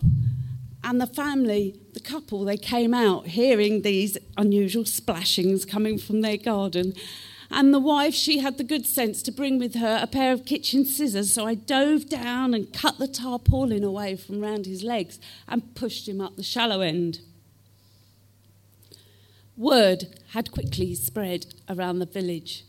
and 0.84 1.00
the 1.00 1.06
family, 1.06 1.80
the 1.94 2.00
couple, 2.00 2.44
they 2.44 2.58
came 2.58 2.92
out 2.92 3.28
hearing 3.28 3.80
these 3.80 4.18
unusual 4.36 4.84
splashings 4.84 5.64
coming 5.64 5.98
from 5.98 6.20
their 6.20 6.36
garden. 6.36 6.92
And 7.50 7.72
the 7.72 7.78
wife, 7.78 8.14
she 8.14 8.38
had 8.38 8.58
the 8.58 8.64
good 8.64 8.86
sense 8.86 9.22
to 9.22 9.32
bring 9.32 9.58
with 9.58 9.74
her 9.74 9.98
a 10.02 10.06
pair 10.06 10.32
of 10.32 10.44
kitchen 10.44 10.84
scissors. 10.84 11.32
So 11.32 11.46
I 11.46 11.54
dove 11.54 12.08
down 12.08 12.52
and 12.52 12.72
cut 12.72 12.98
the 12.98 13.08
tarpaulin 13.08 13.82
away 13.82 14.16
from 14.16 14.40
round 14.40 14.66
his 14.66 14.82
legs 14.82 15.18
and 15.48 15.74
pushed 15.74 16.08
him 16.08 16.20
up 16.20 16.36
the 16.36 16.42
shallow 16.42 16.82
end. 16.82 17.20
Word 19.56 20.18
had 20.28 20.52
quickly 20.52 20.94
spread 20.94 21.46
around 21.68 21.98
the 21.98 22.06
village, 22.06 22.64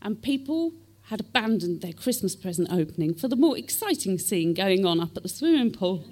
and 0.00 0.22
people 0.22 0.74
had 1.06 1.18
abandoned 1.18 1.80
their 1.80 1.92
Christmas 1.92 2.36
present 2.36 2.68
opening 2.70 3.14
for 3.14 3.26
the 3.26 3.34
more 3.34 3.58
exciting 3.58 4.16
scene 4.16 4.54
going 4.54 4.86
on 4.86 5.00
up 5.00 5.16
at 5.16 5.24
the 5.24 5.28
swimming 5.28 5.72
pool. 5.72 6.04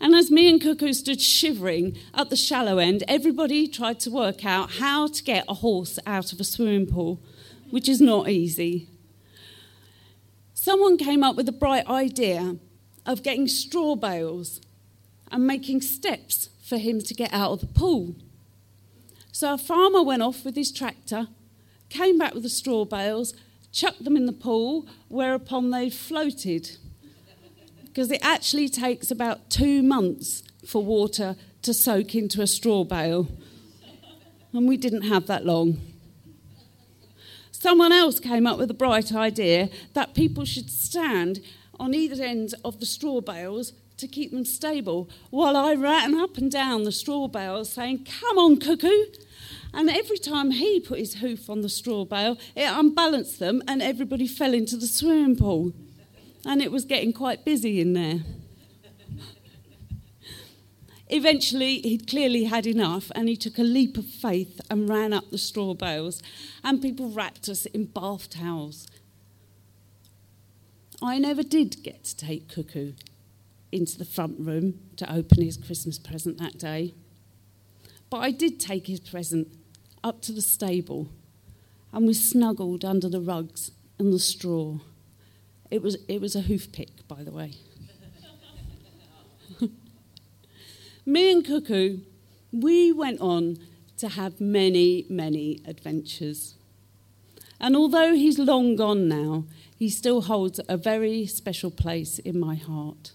And 0.00 0.14
as 0.14 0.30
me 0.30 0.48
and 0.48 0.60
Cuckoo 0.60 0.92
stood 0.92 1.20
shivering 1.20 1.96
at 2.14 2.30
the 2.30 2.36
shallow 2.36 2.78
end, 2.78 3.04
everybody 3.06 3.68
tried 3.68 4.00
to 4.00 4.10
work 4.10 4.44
out 4.44 4.72
how 4.72 5.06
to 5.08 5.22
get 5.22 5.44
a 5.48 5.54
horse 5.54 5.98
out 6.06 6.32
of 6.32 6.40
a 6.40 6.44
swimming 6.44 6.86
pool, 6.86 7.20
which 7.70 7.88
is 7.88 8.00
not 8.00 8.28
easy. 8.28 8.88
Someone 10.54 10.98
came 10.98 11.24
up 11.24 11.36
with 11.36 11.48
a 11.48 11.52
bright 11.52 11.86
idea 11.86 12.56
of 13.06 13.22
getting 13.22 13.48
straw 13.48 13.96
bales 13.96 14.60
and 15.30 15.46
making 15.46 15.80
steps 15.80 16.50
for 16.62 16.76
him 16.76 17.00
to 17.00 17.14
get 17.14 17.32
out 17.32 17.52
of 17.52 17.60
the 17.60 17.66
pool. 17.66 18.14
So 19.32 19.54
a 19.54 19.58
farmer 19.58 20.02
went 20.02 20.22
off 20.22 20.44
with 20.44 20.56
his 20.56 20.72
tractor, 20.72 21.28
came 21.88 22.18
back 22.18 22.34
with 22.34 22.42
the 22.42 22.48
straw 22.48 22.84
bales, 22.84 23.34
chucked 23.72 24.04
them 24.04 24.16
in 24.16 24.26
the 24.26 24.32
pool, 24.32 24.86
whereupon 25.08 25.70
they 25.70 25.88
floated 25.88 26.76
because 27.90 28.10
it 28.12 28.20
actually 28.22 28.68
takes 28.68 29.10
about 29.10 29.50
two 29.50 29.82
months 29.82 30.44
for 30.64 30.84
water 30.84 31.34
to 31.62 31.74
soak 31.74 32.14
into 32.14 32.40
a 32.40 32.46
straw 32.46 32.84
bale. 32.84 33.26
And 34.52 34.68
we 34.68 34.76
didn't 34.76 35.02
have 35.02 35.26
that 35.26 35.44
long. 35.44 35.80
Someone 37.50 37.90
else 37.90 38.20
came 38.20 38.46
up 38.46 38.58
with 38.58 38.70
a 38.70 38.74
bright 38.74 39.12
idea 39.12 39.68
that 39.94 40.14
people 40.14 40.44
should 40.44 40.70
stand 40.70 41.40
on 41.80 41.92
either 41.92 42.22
end 42.22 42.54
of 42.64 42.78
the 42.78 42.86
straw 42.86 43.20
bales 43.20 43.72
to 43.96 44.06
keep 44.06 44.30
them 44.30 44.44
stable, 44.44 45.10
while 45.28 45.56
I 45.56 45.74
ran 45.74 46.14
up 46.14 46.38
and 46.38 46.50
down 46.50 46.84
the 46.84 46.92
straw 46.92 47.28
bales 47.28 47.70
saying, 47.70 48.06
Come 48.20 48.38
on, 48.38 48.58
cuckoo! 48.58 49.06
And 49.74 49.90
every 49.90 50.16
time 50.16 50.52
he 50.52 50.80
put 50.80 51.00
his 51.00 51.16
hoof 51.16 51.50
on 51.50 51.60
the 51.60 51.68
straw 51.68 52.04
bale, 52.04 52.38
it 52.56 52.64
unbalanced 52.64 53.40
them 53.40 53.62
and 53.68 53.82
everybody 53.82 54.26
fell 54.26 54.54
into 54.54 54.76
the 54.76 54.86
swimming 54.86 55.36
pool 55.36 55.74
and 56.44 56.62
it 56.62 56.72
was 56.72 56.84
getting 56.84 57.12
quite 57.12 57.44
busy 57.44 57.80
in 57.80 57.92
there. 57.92 58.20
Eventually, 61.08 61.80
he'd 61.80 62.06
clearly 62.06 62.44
had 62.44 62.66
enough 62.66 63.10
and 63.16 63.28
he 63.28 63.36
took 63.36 63.58
a 63.58 63.62
leap 63.62 63.98
of 63.98 64.06
faith 64.06 64.60
and 64.70 64.88
ran 64.88 65.12
up 65.12 65.28
the 65.30 65.38
straw 65.38 65.74
bales, 65.74 66.22
and 66.62 66.80
people 66.80 67.10
wrapped 67.10 67.48
us 67.48 67.66
in 67.66 67.86
bath 67.86 68.30
towels. 68.30 68.86
I 71.02 71.18
never 71.18 71.42
did 71.42 71.82
get 71.82 72.04
to 72.04 72.16
take 72.16 72.48
Cuckoo 72.48 72.92
into 73.72 73.98
the 73.98 74.04
front 74.04 74.38
room 74.38 74.78
to 74.96 75.12
open 75.12 75.42
his 75.42 75.56
Christmas 75.56 75.98
present 75.98 76.38
that 76.38 76.58
day, 76.58 76.94
but 78.08 78.18
I 78.18 78.30
did 78.30 78.60
take 78.60 78.86
his 78.86 79.00
present 79.00 79.48
up 80.04 80.22
to 80.22 80.32
the 80.32 80.42
stable 80.42 81.08
and 81.92 82.06
we 82.06 82.14
snuggled 82.14 82.84
under 82.84 83.08
the 83.08 83.20
rugs 83.20 83.72
and 83.98 84.12
the 84.12 84.18
straw. 84.18 84.78
It 85.70 85.82
was, 85.82 85.96
it 86.08 86.20
was 86.20 86.34
a 86.34 86.40
hoof 86.40 86.72
pick, 86.72 87.06
by 87.06 87.22
the 87.22 87.30
way. 87.30 87.52
Me 91.06 91.32
and 91.32 91.44
Cuckoo, 91.44 91.98
we 92.52 92.92
went 92.92 93.20
on 93.20 93.58
to 93.98 94.08
have 94.08 94.40
many, 94.40 95.06
many 95.08 95.62
adventures. 95.66 96.54
And 97.60 97.76
although 97.76 98.14
he's 98.14 98.38
long 98.38 98.74
gone 98.74 99.06
now, 99.08 99.44
he 99.76 99.90
still 99.90 100.22
holds 100.22 100.60
a 100.68 100.76
very 100.76 101.26
special 101.26 101.70
place 101.70 102.18
in 102.18 102.40
my 102.40 102.54
heart. 102.54 103.12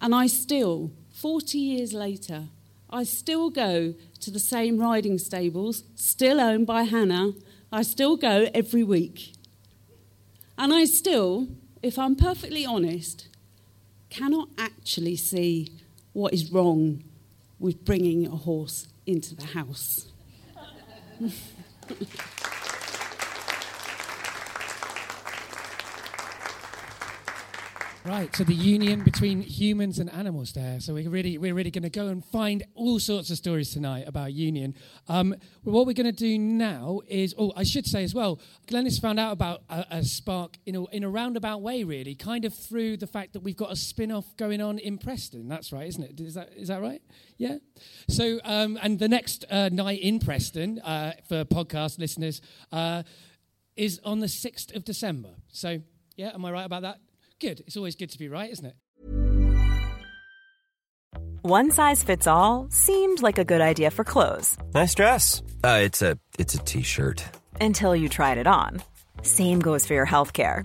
And 0.00 0.14
I 0.14 0.26
still, 0.26 0.90
40 1.12 1.58
years 1.58 1.92
later, 1.92 2.48
I 2.90 3.04
still 3.04 3.48
go 3.48 3.94
to 4.20 4.30
the 4.30 4.40
same 4.40 4.78
riding 4.78 5.18
stables, 5.18 5.84
still 5.94 6.40
owned 6.40 6.66
by 6.66 6.82
Hannah. 6.82 7.32
I 7.70 7.82
still 7.82 8.16
go 8.16 8.48
every 8.52 8.82
week. 8.82 9.32
And 10.62 10.72
I 10.72 10.84
still, 10.84 11.48
if 11.82 11.98
I'm 11.98 12.14
perfectly 12.14 12.64
honest, 12.64 13.26
cannot 14.10 14.48
actually 14.56 15.16
see 15.16 15.72
what 16.12 16.32
is 16.32 16.52
wrong 16.52 17.02
with 17.58 17.84
bringing 17.84 18.28
a 18.28 18.36
horse 18.36 18.86
into 19.04 19.34
the 19.34 19.46
house. 19.46 20.06
Right, 28.04 28.34
so 28.34 28.42
the 28.42 28.52
union 28.52 29.04
between 29.04 29.42
humans 29.42 30.00
and 30.00 30.12
animals 30.12 30.52
there. 30.54 30.80
So 30.80 30.94
we're 30.94 31.08
really, 31.08 31.38
we're 31.38 31.54
really 31.54 31.70
going 31.70 31.84
to 31.84 31.90
go 31.90 32.08
and 32.08 32.24
find 32.24 32.64
all 32.74 32.98
sorts 32.98 33.30
of 33.30 33.36
stories 33.36 33.70
tonight 33.70 34.08
about 34.08 34.32
union. 34.32 34.74
Um, 35.08 35.36
what 35.62 35.86
we're 35.86 35.92
going 35.92 36.06
to 36.06 36.12
do 36.12 36.36
now 36.36 37.02
is, 37.06 37.32
oh, 37.38 37.52
I 37.54 37.62
should 37.62 37.86
say 37.86 38.02
as 38.02 38.12
well, 38.12 38.40
Glennis 38.66 39.00
found 39.00 39.20
out 39.20 39.30
about 39.30 39.62
a, 39.70 39.86
a 39.90 40.02
spark 40.02 40.56
in 40.66 40.74
a, 40.74 40.84
in 40.86 41.04
a 41.04 41.08
roundabout 41.08 41.62
way, 41.62 41.84
really, 41.84 42.16
kind 42.16 42.44
of 42.44 42.52
through 42.52 42.96
the 42.96 43.06
fact 43.06 43.34
that 43.34 43.44
we've 43.44 43.56
got 43.56 43.70
a 43.70 43.76
spin-off 43.76 44.36
going 44.36 44.60
on 44.60 44.80
in 44.80 44.98
Preston. 44.98 45.46
That's 45.46 45.72
right, 45.72 45.86
isn't 45.86 46.02
it? 46.02 46.20
Is 46.20 46.34
that 46.34 46.52
is 46.56 46.68
that 46.68 46.82
right? 46.82 47.02
Yeah. 47.36 47.58
So, 48.08 48.40
um, 48.42 48.80
and 48.82 48.98
the 48.98 49.08
next 49.08 49.44
uh, 49.48 49.68
night 49.68 50.00
in 50.00 50.18
Preston 50.18 50.80
uh, 50.80 51.12
for 51.28 51.44
podcast 51.44 52.00
listeners 52.00 52.42
uh, 52.72 53.04
is 53.76 54.00
on 54.04 54.18
the 54.18 54.28
sixth 54.28 54.74
of 54.74 54.84
December. 54.84 55.36
So, 55.52 55.82
yeah, 56.16 56.32
am 56.34 56.44
I 56.44 56.50
right 56.50 56.66
about 56.66 56.82
that? 56.82 56.98
Good. 57.42 57.60
It's 57.66 57.76
always 57.76 57.96
good 57.96 58.10
to 58.10 58.18
be 58.18 58.28
right, 58.28 58.50
isn't 58.52 58.66
it? 58.66 58.76
One 61.42 61.72
size 61.72 62.04
fits 62.04 62.28
all 62.28 62.68
seemed 62.70 63.20
like 63.20 63.36
a 63.36 63.44
good 63.44 63.60
idea 63.60 63.90
for 63.90 64.04
clothes. 64.04 64.56
Nice 64.74 64.94
dress. 64.94 65.42
Uh, 65.64 65.80
it's 65.82 66.02
a 66.02 66.16
it's 66.38 66.54
a 66.54 66.58
t-shirt. 66.58 67.24
Until 67.60 67.96
you 67.96 68.08
tried 68.08 68.38
it 68.38 68.46
on. 68.46 68.80
Same 69.22 69.58
goes 69.58 69.84
for 69.84 69.94
your 69.94 70.04
health 70.04 70.32
care. 70.32 70.64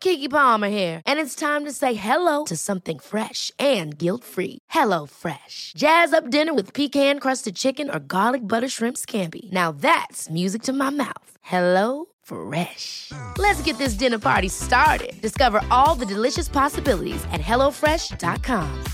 Keke 0.00 0.30
Palmer 0.30 0.68
here, 0.68 1.02
and 1.04 1.20
it's 1.20 1.34
time 1.34 1.64
to 1.64 1.72
say 1.72 1.94
hello 1.94 2.44
to 2.44 2.56
something 2.56 2.98
fresh 2.98 3.52
and 3.58 3.96
guilt-free. 3.98 4.58
Hello 4.70 5.06
Fresh. 5.06 5.72
Jazz 5.76 6.12
up 6.12 6.30
dinner 6.30 6.54
with 6.54 6.72
pecan-crusted 6.72 7.54
chicken 7.54 7.90
or 7.90 7.98
garlic 7.98 8.42
butter 8.42 8.68
shrimp 8.68 8.96
scampi. 8.96 9.50
Now 9.52 9.72
that's 9.72 10.30
music 10.30 10.62
to 10.62 10.72
my 10.72 10.90
mouth. 10.90 11.30
Hello 11.42 12.06
Fresh. 12.22 13.12
Let's 13.38 13.62
get 13.62 13.78
this 13.78 13.94
dinner 13.98 14.18
party 14.18 14.48
started. 14.48 15.20
Discover 15.22 15.60
all 15.70 15.96
the 15.98 16.06
delicious 16.06 16.48
possibilities 16.48 17.24
at 17.32 17.40
hellofresh.com. 17.40 18.84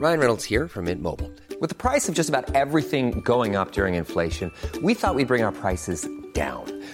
Ryan 0.00 0.18
Reynolds 0.18 0.44
here 0.44 0.68
from 0.68 0.84
Mint 0.84 1.00
Mobile. 1.00 1.30
With 1.60 1.70
the 1.70 1.76
price 1.76 2.08
of 2.08 2.14
just 2.14 2.28
about 2.28 2.54
everything 2.54 3.20
going 3.20 3.56
up 3.56 3.72
during 3.72 3.94
inflation, 3.94 4.50
we 4.82 4.94
thought 4.94 5.14
we'd 5.14 5.28
bring 5.28 5.44
our 5.44 5.52
prices 5.52 6.06
down. 6.34 6.73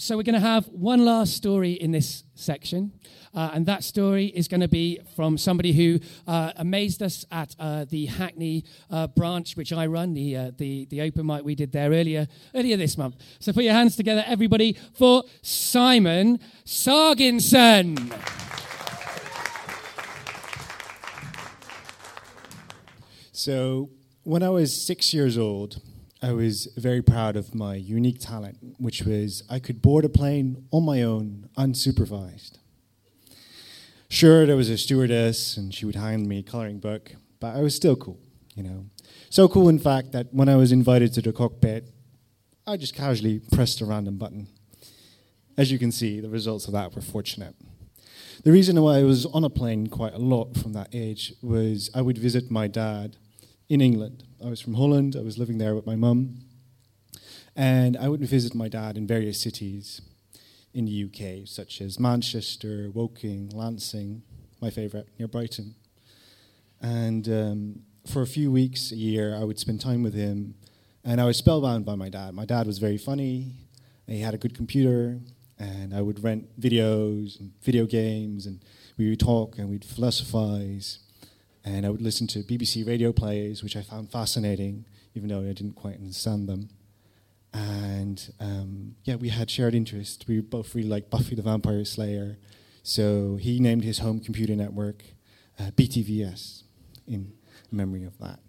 So 0.00 0.16
we're 0.16 0.22
going 0.22 0.34
to 0.34 0.40
have 0.40 0.68
one 0.68 1.04
last 1.04 1.34
story 1.34 1.72
in 1.72 1.90
this 1.90 2.22
section, 2.36 2.92
uh, 3.34 3.50
and 3.52 3.66
that 3.66 3.82
story 3.82 4.26
is 4.26 4.46
going 4.46 4.60
to 4.60 4.68
be 4.68 5.00
from 5.16 5.36
somebody 5.36 5.72
who 5.72 5.98
uh, 6.24 6.52
amazed 6.54 7.02
us 7.02 7.26
at 7.32 7.56
uh, 7.58 7.84
the 7.84 8.06
Hackney 8.06 8.62
uh, 8.92 9.08
branch, 9.08 9.56
which 9.56 9.72
I 9.72 9.86
run, 9.86 10.14
the, 10.14 10.36
uh, 10.36 10.50
the 10.56 10.84
the 10.84 11.00
open 11.00 11.26
mic 11.26 11.44
we 11.44 11.56
did 11.56 11.72
there 11.72 11.90
earlier 11.90 12.28
earlier 12.54 12.76
this 12.76 12.96
month. 12.96 13.16
So 13.40 13.52
put 13.52 13.64
your 13.64 13.72
hands 13.72 13.96
together, 13.96 14.22
everybody, 14.24 14.76
for 14.94 15.24
Simon 15.42 16.38
Sarginson. 16.64 17.98
So, 23.32 23.90
when 24.22 24.44
I 24.44 24.50
was 24.50 24.80
six 24.80 25.12
years 25.12 25.36
old, 25.36 25.80
I 26.20 26.32
was 26.32 26.66
very 26.76 27.00
proud 27.00 27.36
of 27.36 27.54
my 27.54 27.76
unique 27.76 28.18
talent, 28.18 28.58
which 28.78 29.02
was 29.02 29.44
I 29.48 29.60
could 29.60 29.80
board 29.80 30.04
a 30.04 30.08
plane 30.08 30.64
on 30.72 30.84
my 30.84 31.00
own, 31.00 31.48
unsupervised. 31.56 32.58
Sure, 34.08 34.44
there 34.44 34.56
was 34.56 34.68
a 34.68 34.76
stewardess 34.76 35.56
and 35.56 35.72
she 35.72 35.86
would 35.86 35.94
hand 35.94 36.26
me 36.28 36.40
a 36.40 36.42
coloring 36.42 36.80
book, 36.80 37.12
but 37.38 37.54
I 37.54 37.60
was 37.60 37.76
still 37.76 37.94
cool, 37.94 38.18
you 38.56 38.64
know. 38.64 38.86
So 39.30 39.46
cool, 39.46 39.68
in 39.68 39.78
fact, 39.78 40.10
that 40.10 40.26
when 40.32 40.48
I 40.48 40.56
was 40.56 40.72
invited 40.72 41.12
to 41.14 41.22
the 41.22 41.32
cockpit, 41.32 41.88
I 42.66 42.76
just 42.76 42.96
casually 42.96 43.40
pressed 43.52 43.80
a 43.80 43.84
random 43.84 44.18
button. 44.18 44.48
As 45.56 45.70
you 45.70 45.78
can 45.78 45.92
see, 45.92 46.18
the 46.18 46.30
results 46.30 46.66
of 46.66 46.72
that 46.72 46.96
were 46.96 47.02
fortunate. 47.02 47.54
The 48.42 48.50
reason 48.50 48.80
why 48.80 48.98
I 48.98 49.02
was 49.04 49.24
on 49.26 49.44
a 49.44 49.50
plane 49.50 49.86
quite 49.86 50.14
a 50.14 50.18
lot 50.18 50.56
from 50.56 50.72
that 50.72 50.88
age 50.92 51.34
was 51.42 51.90
I 51.94 52.02
would 52.02 52.18
visit 52.18 52.50
my 52.50 52.66
dad 52.66 53.16
in 53.68 53.80
England. 53.80 54.24
I 54.44 54.48
was 54.48 54.60
from 54.60 54.74
Holland, 54.74 55.14
I 55.16 55.22
was 55.22 55.38
living 55.38 55.58
there 55.58 55.74
with 55.74 55.86
my 55.86 55.96
mum, 55.96 56.38
and 57.54 57.96
I 57.96 58.08
would 58.08 58.20
visit 58.20 58.54
my 58.54 58.68
dad 58.68 58.96
in 58.96 59.06
various 59.06 59.40
cities 59.40 60.00
in 60.72 60.86
the 60.86 61.04
UK, 61.04 61.46
such 61.46 61.80
as 61.80 61.98
Manchester, 61.98 62.90
Woking, 62.92 63.50
Lancing, 63.50 64.22
my 64.60 64.70
favourite, 64.70 65.06
near 65.18 65.28
Brighton. 65.28 65.74
And 66.80 67.28
um, 67.28 67.80
for 68.06 68.22
a 68.22 68.26
few 68.26 68.50
weeks 68.50 68.92
a 68.92 68.96
year, 68.96 69.34
I 69.34 69.44
would 69.44 69.58
spend 69.58 69.80
time 69.80 70.02
with 70.02 70.14
him, 70.14 70.54
and 71.04 71.20
I 71.20 71.24
was 71.24 71.36
spellbound 71.36 71.84
by 71.84 71.94
my 71.94 72.08
dad. 72.08 72.34
My 72.34 72.44
dad 72.44 72.66
was 72.66 72.78
very 72.78 72.98
funny, 72.98 73.52
he 74.06 74.20
had 74.20 74.32
a 74.32 74.38
good 74.38 74.54
computer, 74.54 75.20
and 75.58 75.92
I 75.92 76.00
would 76.00 76.22
rent 76.22 76.58
videos 76.58 77.38
and 77.38 77.52
video 77.60 77.84
games, 77.84 78.46
and 78.46 78.60
we 78.96 79.10
would 79.10 79.20
talk 79.20 79.58
and 79.58 79.68
we'd 79.68 79.84
philosophize 79.84 81.00
and 81.64 81.84
I 81.84 81.90
would 81.90 82.02
listen 82.02 82.26
to 82.28 82.40
BBC 82.40 82.86
radio 82.86 83.12
plays, 83.12 83.62
which 83.62 83.76
I 83.76 83.82
found 83.82 84.10
fascinating, 84.10 84.84
even 85.14 85.28
though 85.28 85.40
I 85.40 85.52
didn't 85.52 85.74
quite 85.74 85.96
understand 85.96 86.48
them. 86.48 86.70
And 87.52 88.32
um, 88.40 88.96
yeah, 89.04 89.16
we 89.16 89.30
had 89.30 89.50
shared 89.50 89.74
interest. 89.74 90.26
We 90.28 90.40
both 90.40 90.74
really 90.74 90.88
liked 90.88 91.10
Buffy 91.10 91.34
the 91.34 91.42
Vampire 91.42 91.84
Slayer, 91.84 92.38
so 92.82 93.36
he 93.36 93.58
named 93.58 93.84
his 93.84 93.98
home 93.98 94.20
computer 94.20 94.54
network 94.54 95.02
uh, 95.58 95.70
BTVS 95.72 96.62
in 97.06 97.32
memory 97.70 98.04
of 98.04 98.18
that. 98.18 98.40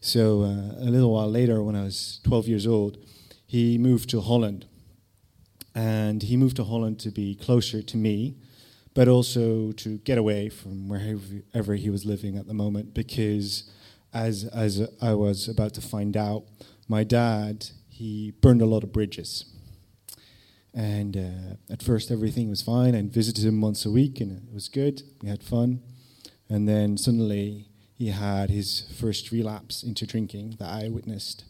So 0.00 0.42
uh, 0.42 0.84
a 0.84 0.90
little 0.90 1.12
while 1.12 1.30
later, 1.30 1.62
when 1.62 1.76
I 1.76 1.84
was 1.84 2.20
12 2.24 2.48
years 2.48 2.66
old, 2.66 2.98
he 3.46 3.78
moved 3.78 4.10
to 4.10 4.20
Holland, 4.20 4.66
and 5.74 6.22
he 6.22 6.36
moved 6.36 6.56
to 6.56 6.64
Holland 6.64 6.98
to 7.00 7.10
be 7.10 7.34
closer 7.34 7.82
to 7.82 7.96
me 7.96 8.36
but 8.94 9.08
also 9.08 9.72
to 9.72 9.98
get 9.98 10.18
away 10.18 10.48
from 10.48 10.88
wherever 10.88 11.74
he 11.74 11.90
was 11.90 12.04
living 12.04 12.36
at 12.36 12.46
the 12.46 12.54
moment 12.54 12.94
because 12.94 13.70
as 14.12 14.44
as 14.44 14.88
I 15.00 15.14
was 15.14 15.48
about 15.48 15.74
to 15.74 15.80
find 15.80 16.16
out 16.16 16.44
my 16.88 17.04
dad 17.04 17.68
he 17.88 18.32
burned 18.40 18.62
a 18.62 18.66
lot 18.66 18.82
of 18.82 18.92
bridges. 18.92 19.44
And 20.74 21.16
uh, 21.16 21.72
at 21.72 21.82
first 21.82 22.10
everything 22.10 22.48
was 22.48 22.62
fine. 22.62 22.94
I 22.94 23.02
visited 23.02 23.44
him 23.44 23.60
once 23.60 23.84
a 23.84 23.90
week 23.90 24.20
and 24.20 24.48
it 24.48 24.54
was 24.54 24.68
good. 24.68 25.02
We 25.22 25.28
had 25.28 25.42
fun. 25.42 25.82
And 26.48 26.68
then 26.68 26.96
suddenly 26.96 27.68
he 27.94 28.08
had 28.08 28.50
his 28.50 28.90
first 28.98 29.30
relapse 29.30 29.82
into 29.82 30.06
drinking 30.06 30.56
that 30.58 30.68
I 30.68 30.88
witnessed. 30.88 31.44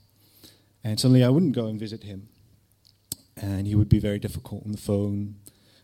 And 0.85 0.99
suddenly 0.99 1.25
I 1.25 1.29
wouldn't 1.29 1.55
go 1.55 1.67
and 1.67 1.79
visit 1.79 2.03
him. 2.03 2.29
And 3.37 3.67
he 3.67 3.75
would 3.75 3.89
be 3.89 4.01
very 4.01 4.19
difficult 4.19 4.65
on 4.65 4.73
the 4.73 4.79
phone 4.79 5.37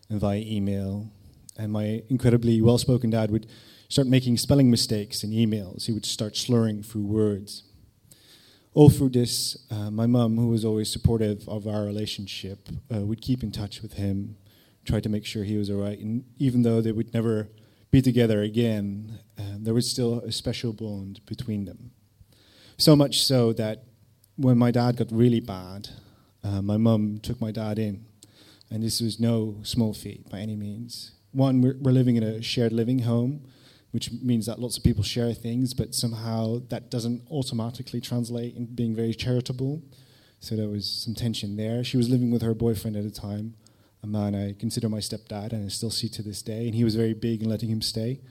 and 0.09 0.19
via 0.19 0.39
email 0.39 1.09
and 1.59 1.73
my 1.73 2.01
incredibly 2.09 2.61
well 2.61 2.77
spoken 2.77 3.09
dad 3.09 3.29
would 3.29 3.45
start 3.89 4.07
making 4.07 4.37
spelling 4.37 4.71
mistakes 4.71 5.23
in 5.23 5.31
emails. 5.31 5.85
He 5.85 5.91
would 5.91 6.05
start 6.05 6.37
slurring 6.37 6.81
through 6.81 7.05
words. 7.05 7.63
All 8.73 8.89
through 8.89 9.09
this, 9.09 9.57
uh, 9.69 9.91
my 9.91 10.05
mum, 10.05 10.37
who 10.37 10.47
was 10.47 10.63
always 10.63 10.91
supportive 10.91 11.47
of 11.49 11.67
our 11.67 11.83
relationship, 11.83 12.69
uh, 12.93 13.01
would 13.01 13.21
keep 13.21 13.43
in 13.43 13.51
touch 13.51 13.81
with 13.81 13.93
him, 13.93 14.37
try 14.85 14.99
to 15.01 15.09
make 15.09 15.25
sure 15.25 15.43
he 15.43 15.57
was 15.57 15.69
all 15.69 15.81
right. 15.81 15.99
And 15.99 16.23
even 16.37 16.61
though 16.61 16.79
they 16.79 16.93
would 16.93 17.13
never 17.13 17.49
be 17.91 18.01
together 18.01 18.41
again, 18.41 19.19
uh, 19.37 19.57
there 19.57 19.73
was 19.73 19.89
still 19.89 20.19
a 20.19 20.31
special 20.31 20.71
bond 20.71 21.19
between 21.25 21.65
them. 21.65 21.91
So 22.77 22.95
much 22.95 23.23
so 23.23 23.51
that 23.53 23.83
when 24.37 24.57
my 24.57 24.71
dad 24.71 24.95
got 24.95 25.11
really 25.11 25.41
bad, 25.41 25.89
uh, 26.43 26.61
my 26.61 26.77
mum 26.77 27.19
took 27.21 27.41
my 27.41 27.51
dad 27.51 27.77
in. 27.79 28.05
And 28.71 28.83
this 28.83 29.01
was 29.01 29.19
no 29.19 29.57
small 29.63 29.93
feat 29.95 30.29
by 30.29 30.39
any 30.39 30.55
means 30.55 31.18
one, 31.31 31.61
we're, 31.61 31.75
we're 31.79 31.91
living 31.91 32.15
in 32.15 32.23
a 32.23 32.41
shared 32.41 32.73
living 32.73 32.99
home, 32.99 33.41
which 33.91 34.11
means 34.11 34.45
that 34.45 34.59
lots 34.59 34.77
of 34.77 34.83
people 34.83 35.03
share 35.03 35.33
things, 35.33 35.73
but 35.73 35.95
somehow 35.95 36.59
that 36.69 36.89
doesn't 36.89 37.23
automatically 37.29 38.01
translate 38.01 38.55
in 38.55 38.65
being 38.65 38.95
very 38.95 39.13
charitable. 39.13 39.81
So 40.39 40.55
there 40.55 40.69
was 40.69 40.89
some 40.89 41.15
tension 41.15 41.57
there. 41.57 41.83
She 41.83 41.97
was 41.97 42.09
living 42.09 42.31
with 42.31 42.41
her 42.41 42.53
boyfriend 42.53 42.95
at 42.95 43.03
the 43.03 43.11
time, 43.11 43.55
a 44.01 44.07
man 44.07 44.35
I 44.35 44.53
consider 44.57 44.89
my 44.89 44.99
stepdad 44.99 45.51
and 45.51 45.65
I 45.65 45.69
still 45.69 45.91
see 45.91 46.07
to 46.09 46.21
this 46.21 46.41
day. 46.41 46.65
And 46.65 46.75
he 46.75 46.83
was 46.83 46.95
very 46.95 47.13
big 47.13 47.41
in 47.41 47.49
letting 47.49 47.69
him 47.69 47.81
stay, 47.81 48.21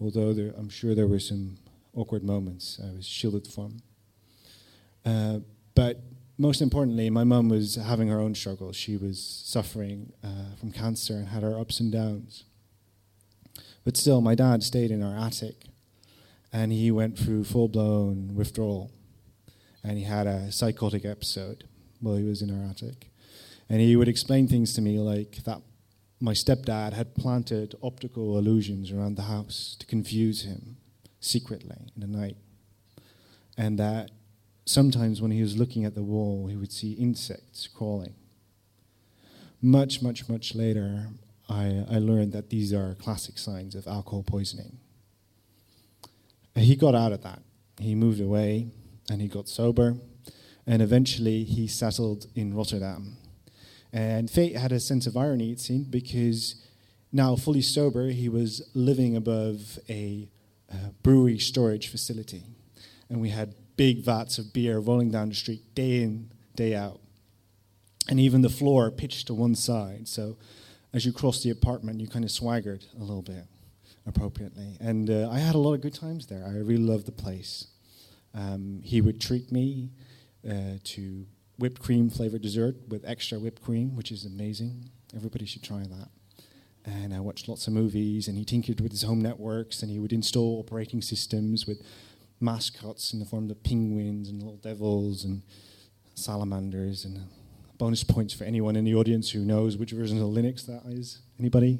although 0.00 0.32
there, 0.32 0.54
I'm 0.56 0.68
sure 0.68 0.94
there 0.94 1.08
were 1.08 1.18
some 1.18 1.58
awkward 1.94 2.22
moments 2.22 2.78
I 2.82 2.94
was 2.94 3.06
shielded 3.06 3.46
from. 3.46 3.82
Uh, 5.04 5.40
but 5.74 6.02
most 6.38 6.60
importantly, 6.60 7.08
my 7.10 7.24
mum 7.24 7.48
was 7.48 7.76
having 7.76 8.08
her 8.08 8.20
own 8.20 8.34
struggles. 8.34 8.76
She 8.76 8.96
was 8.96 9.22
suffering 9.44 10.12
uh, 10.22 10.54
from 10.60 10.70
cancer 10.70 11.14
and 11.14 11.28
had 11.28 11.42
her 11.42 11.58
ups 11.58 11.80
and 11.80 11.90
downs. 11.90 12.44
But 13.86 13.96
still, 13.96 14.20
my 14.20 14.34
dad 14.34 14.64
stayed 14.64 14.90
in 14.90 15.00
our 15.00 15.16
attic 15.16 15.68
and 16.52 16.72
he 16.72 16.90
went 16.90 17.16
through 17.16 17.44
full 17.44 17.68
blown 17.68 18.34
withdrawal. 18.34 18.90
And 19.84 19.96
he 19.96 20.02
had 20.02 20.26
a 20.26 20.50
psychotic 20.50 21.04
episode 21.04 21.68
while 22.00 22.16
he 22.16 22.24
was 22.24 22.42
in 22.42 22.50
our 22.50 22.68
attic. 22.68 23.12
And 23.68 23.80
he 23.80 23.94
would 23.94 24.08
explain 24.08 24.48
things 24.48 24.72
to 24.74 24.80
me 24.80 24.98
like 24.98 25.44
that 25.44 25.62
my 26.18 26.32
stepdad 26.32 26.94
had 26.94 27.14
planted 27.14 27.76
optical 27.80 28.36
illusions 28.36 28.90
around 28.90 29.14
the 29.14 29.22
house 29.22 29.76
to 29.78 29.86
confuse 29.86 30.42
him 30.42 30.78
secretly 31.20 31.92
in 31.94 32.00
the 32.00 32.08
night. 32.08 32.36
And 33.56 33.78
that 33.78 34.10
sometimes 34.64 35.22
when 35.22 35.30
he 35.30 35.42
was 35.42 35.56
looking 35.56 35.84
at 35.84 35.94
the 35.94 36.02
wall, 36.02 36.48
he 36.48 36.56
would 36.56 36.72
see 36.72 36.94
insects 36.94 37.68
crawling. 37.68 38.14
Much, 39.62 40.02
much, 40.02 40.28
much 40.28 40.56
later, 40.56 41.10
I, 41.48 41.84
I 41.90 41.98
learned 41.98 42.32
that 42.32 42.50
these 42.50 42.72
are 42.72 42.94
classic 42.94 43.38
signs 43.38 43.74
of 43.74 43.86
alcohol 43.86 44.22
poisoning. 44.22 44.78
He 46.54 46.74
got 46.74 46.94
out 46.94 47.12
of 47.12 47.22
that. 47.22 47.42
He 47.78 47.94
moved 47.94 48.20
away 48.20 48.68
and 49.10 49.20
he 49.20 49.28
got 49.28 49.48
sober, 49.48 49.96
and 50.66 50.82
eventually 50.82 51.44
he 51.44 51.68
settled 51.68 52.26
in 52.34 52.54
Rotterdam. 52.54 53.16
And 53.92 54.30
fate 54.30 54.56
had 54.56 54.72
a 54.72 54.80
sense 54.80 55.06
of 55.06 55.16
irony, 55.16 55.52
it 55.52 55.60
seemed, 55.60 55.90
because 55.90 56.62
now 57.12 57.36
fully 57.36 57.62
sober, 57.62 58.08
he 58.08 58.28
was 58.28 58.68
living 58.74 59.16
above 59.16 59.78
a 59.88 60.28
brewery 61.02 61.38
storage 61.38 61.88
facility. 61.88 62.42
And 63.08 63.20
we 63.20 63.28
had 63.30 63.54
big 63.76 64.04
vats 64.04 64.38
of 64.38 64.52
beer 64.52 64.78
rolling 64.78 65.10
down 65.10 65.28
the 65.28 65.34
street 65.34 65.74
day 65.74 66.02
in, 66.02 66.32
day 66.56 66.74
out. 66.74 67.00
And 68.08 68.18
even 68.18 68.42
the 68.42 68.48
floor 68.48 68.90
pitched 68.90 69.28
to 69.28 69.34
one 69.34 69.54
side. 69.54 70.08
So 70.08 70.36
as 70.96 71.04
you 71.04 71.12
crossed 71.12 71.44
the 71.44 71.50
apartment, 71.50 72.00
you 72.00 72.08
kind 72.08 72.24
of 72.24 72.30
swaggered 72.30 72.82
a 72.98 73.00
little 73.00 73.20
bit 73.20 73.44
appropriately. 74.06 74.78
And 74.80 75.10
uh, 75.10 75.28
I 75.30 75.38
had 75.38 75.54
a 75.54 75.58
lot 75.58 75.74
of 75.74 75.82
good 75.82 75.92
times 75.92 76.26
there. 76.26 76.42
I 76.46 76.52
really 76.52 76.78
loved 76.78 77.04
the 77.04 77.12
place. 77.12 77.66
Um, 78.32 78.80
he 78.82 79.02
would 79.02 79.20
treat 79.20 79.52
me 79.52 79.90
uh, 80.48 80.78
to 80.84 81.26
whipped 81.58 81.82
cream 81.82 82.08
flavored 82.08 82.40
dessert 82.40 82.76
with 82.88 83.04
extra 83.06 83.38
whipped 83.38 83.62
cream, 83.62 83.94
which 83.94 84.10
is 84.10 84.24
amazing. 84.24 84.88
Everybody 85.14 85.44
should 85.44 85.62
try 85.62 85.80
that. 85.80 86.08
And 86.86 87.12
I 87.12 87.20
watched 87.20 87.46
lots 87.46 87.66
of 87.66 87.74
movies, 87.74 88.26
and 88.26 88.38
he 88.38 88.46
tinkered 88.46 88.80
with 88.80 88.92
his 88.92 89.02
home 89.02 89.20
networks, 89.20 89.82
and 89.82 89.90
he 89.90 89.98
would 89.98 90.14
install 90.14 90.60
operating 90.60 91.02
systems 91.02 91.66
with 91.66 91.82
mascots 92.40 93.12
in 93.12 93.18
the 93.18 93.26
form 93.26 93.50
of 93.50 93.62
penguins 93.62 94.30
and 94.30 94.42
little 94.42 94.56
devils 94.56 95.24
and 95.24 95.42
salamanders 96.14 97.04
and 97.04 97.20
bonus 97.78 98.04
points 98.04 98.34
for 98.34 98.44
anyone 98.44 98.76
in 98.76 98.84
the 98.84 98.94
audience 98.94 99.30
who 99.30 99.40
knows 99.40 99.76
which 99.76 99.92
version 99.92 100.18
of 100.18 100.28
Linux 100.28 100.66
that 100.66 100.82
is. 100.86 101.20
Anybody? 101.38 101.78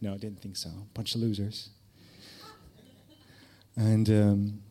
No, 0.00 0.14
I 0.14 0.16
didn't 0.18 0.40
think 0.40 0.56
so. 0.56 0.70
Bunch 0.94 1.14
of 1.14 1.20
losers. 1.20 1.70
and 3.76 4.08
um, 4.10 4.62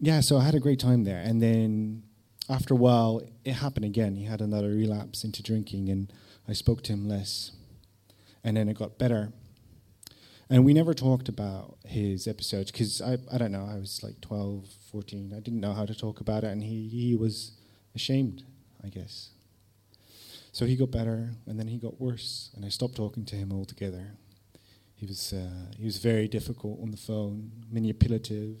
yeah, 0.00 0.20
so 0.20 0.36
I 0.38 0.44
had 0.44 0.54
a 0.54 0.60
great 0.60 0.78
time 0.78 1.04
there. 1.04 1.20
And 1.20 1.42
then 1.42 2.02
after 2.48 2.74
a 2.74 2.76
while, 2.76 3.22
it 3.44 3.54
happened 3.54 3.84
again. 3.84 4.16
He 4.16 4.24
had 4.24 4.40
another 4.40 4.68
relapse 4.68 5.24
into 5.24 5.42
drinking, 5.42 5.88
and 5.88 6.12
I 6.46 6.52
spoke 6.52 6.82
to 6.84 6.92
him 6.92 7.08
less. 7.08 7.52
And 8.44 8.56
then 8.56 8.68
it 8.68 8.78
got 8.78 8.98
better. 8.98 9.32
And 10.50 10.64
we 10.64 10.72
never 10.72 10.94
talked 10.94 11.28
about 11.28 11.76
his 11.84 12.26
episodes 12.26 12.70
because 12.70 13.02
I, 13.02 13.18
I 13.30 13.36
don't 13.36 13.52
know, 13.52 13.68
I 13.70 13.76
was 13.78 14.02
like 14.02 14.20
12, 14.22 14.66
14. 14.90 15.34
I 15.36 15.40
didn't 15.40 15.60
know 15.60 15.74
how 15.74 15.84
to 15.84 15.94
talk 15.94 16.20
about 16.20 16.44
it, 16.44 16.48
and 16.48 16.62
he, 16.62 16.88
he 16.88 17.16
was 17.16 17.52
ashamed, 17.94 18.44
I 18.82 18.88
guess. 18.88 19.30
So 20.58 20.66
he 20.66 20.74
got 20.74 20.90
better, 20.90 21.30
and 21.46 21.56
then 21.56 21.68
he 21.68 21.78
got 21.78 22.00
worse, 22.00 22.50
and 22.56 22.64
I 22.64 22.68
stopped 22.68 22.96
talking 22.96 23.24
to 23.26 23.36
him 23.36 23.52
altogether. 23.52 24.14
He 24.96 25.06
was, 25.06 25.32
uh, 25.32 25.70
he 25.78 25.84
was 25.84 25.98
very 25.98 26.26
difficult 26.26 26.80
on 26.82 26.90
the 26.90 26.96
phone, 26.96 27.52
manipulative. 27.70 28.60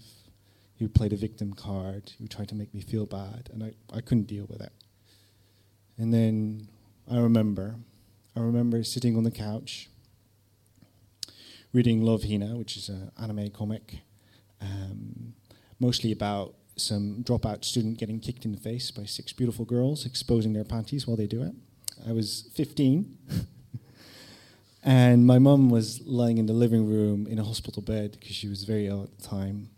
He 0.76 0.86
played 0.86 0.94
play 0.94 1.08
the 1.08 1.16
victim 1.16 1.54
card. 1.54 2.12
He 2.16 2.28
tried 2.28 2.50
to 2.50 2.54
make 2.54 2.72
me 2.72 2.82
feel 2.82 3.04
bad, 3.04 3.50
and 3.52 3.64
I, 3.64 3.72
I 3.92 4.00
couldn't 4.00 4.28
deal 4.28 4.46
with 4.48 4.60
it. 4.60 4.70
And 5.96 6.14
then 6.14 6.68
I 7.10 7.18
remember, 7.18 7.74
I 8.36 8.40
remember 8.42 8.84
sitting 8.84 9.16
on 9.16 9.24
the 9.24 9.32
couch 9.32 9.88
reading 11.72 12.02
Love 12.02 12.22
Hina, 12.22 12.56
which 12.56 12.76
is 12.76 12.88
an 12.88 13.10
anime 13.20 13.50
comic, 13.50 14.02
um, 14.60 15.34
mostly 15.80 16.12
about 16.12 16.54
some 16.76 17.24
dropout 17.24 17.64
student 17.64 17.98
getting 17.98 18.20
kicked 18.20 18.44
in 18.44 18.52
the 18.52 18.60
face 18.60 18.92
by 18.92 19.04
six 19.04 19.32
beautiful 19.32 19.64
girls 19.64 20.06
exposing 20.06 20.52
their 20.52 20.62
panties 20.62 21.04
while 21.04 21.16
they 21.16 21.26
do 21.26 21.42
it. 21.42 21.56
I 22.06 22.12
was 22.12 22.48
15. 22.54 23.16
and 24.82 25.26
my 25.26 25.38
mum 25.38 25.70
was 25.70 26.00
lying 26.06 26.38
in 26.38 26.46
the 26.46 26.52
living 26.52 26.86
room 26.86 27.26
in 27.26 27.38
a 27.38 27.44
hospital 27.44 27.82
bed 27.82 28.12
because 28.12 28.34
she 28.34 28.48
was 28.48 28.64
very 28.64 28.86
ill 28.86 29.02
at 29.02 29.18
the 29.18 29.26
time. 29.26 29.70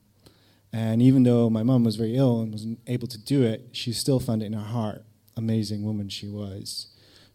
And 0.73 1.03
even 1.03 1.25
though 1.25 1.51
my 1.51 1.63
mum 1.63 1.85
was 1.85 1.97
very 1.97 2.17
ill 2.17 2.41
and 2.41 2.53
wasn't 2.53 2.79
able 2.87 3.09
to 3.09 3.19
do 3.19 3.43
it, 3.43 3.71
she 3.73 3.93
still 3.93 4.21
found 4.21 4.43
it 4.43 4.47
in 4.47 4.53
her 4.53 4.61
heart, 4.61 5.05
amazing 5.37 5.83
woman 5.83 6.09
she 6.09 6.29
was, 6.29 6.89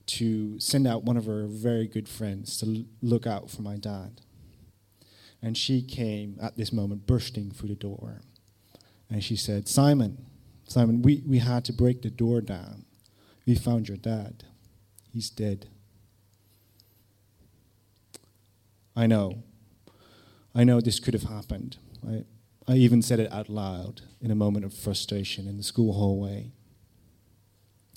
to 0.08 0.60
send 0.60 0.88
out 0.88 1.04
one 1.04 1.18
of 1.18 1.26
her 1.26 1.46
very 1.48 1.88
good 1.88 2.08
friends 2.08 2.58
to 2.60 2.66
l- 2.66 2.86
look 3.02 3.28
out 3.28 3.50
for 3.50 3.62
my 3.62 3.76
dad. 3.76 4.22
And 5.42 5.58
she 5.58 5.82
came 5.82 6.38
at 6.42 6.58
this 6.58 6.72
moment 6.72 7.06
bursting 7.06 7.52
through 7.52 7.70
the 7.70 7.76
door. 7.76 8.22
And 9.10 9.24
she 9.24 9.36
said, 9.36 9.68
Simon, 9.68 10.26
Simon, 10.68 11.02
we, 11.02 11.24
we 11.28 11.40
had 11.40 11.66
to 11.66 11.74
break 11.74 12.02
the 12.02 12.10
door 12.10 12.42
down. 12.42 12.86
We 13.46 13.56
found 13.56 13.88
your 13.88 13.98
dad. 13.98 14.44
He's 15.16 15.30
dead. 15.30 15.70
I 18.98 19.08
know. 19.08 19.44
I 20.54 20.66
know 20.66 20.82
this 20.82 21.00
could 21.00 21.14
have 21.14 21.24
happened. 21.24 21.78
I, 22.06 22.26
I 22.68 22.76
even 22.76 23.02
said 23.02 23.22
it 23.22 23.32
out 23.32 23.48
loud 23.48 24.02
in 24.20 24.30
a 24.30 24.36
moment 24.36 24.66
of 24.66 24.74
frustration 24.74 25.48
in 25.48 25.56
the 25.56 25.64
school 25.64 25.94
hallway. 25.94 26.52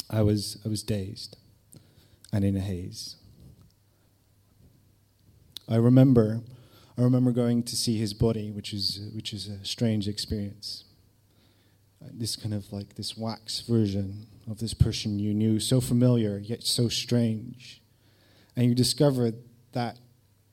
I 0.09 0.22
was, 0.22 0.59
I 0.64 0.68
was 0.68 0.85
dazed 0.85 1.37
and 2.33 2.44
in 2.44 2.57
a 2.57 2.61
haze. 2.61 3.16
I 5.68 5.74
remember 5.74 6.42
I 6.96 7.02
remember 7.02 7.33
going 7.33 7.64
to 7.64 7.76
see 7.76 7.98
his 7.98 8.14
body, 8.14 8.50
which 8.50 8.72
is 8.72 9.11
which 9.14 9.33
is 9.33 9.46
a 9.46 9.64
strange 9.64 10.09
experience. 10.09 10.85
This 12.00 12.35
kind 12.35 12.54
of 12.54 12.72
like 12.72 12.94
this 12.94 13.16
wax 13.16 13.61
version 13.61 14.26
of 14.50 14.58
this 14.58 14.74
person 14.74 15.18
you 15.18 15.34
knew, 15.34 15.61
so 15.61 15.80
familiar 15.80 16.38
yet 16.38 16.62
so 16.62 16.88
strange, 16.88 17.82
and 18.56 18.66
you 18.66 18.74
discover 18.74 19.32
that 19.72 19.98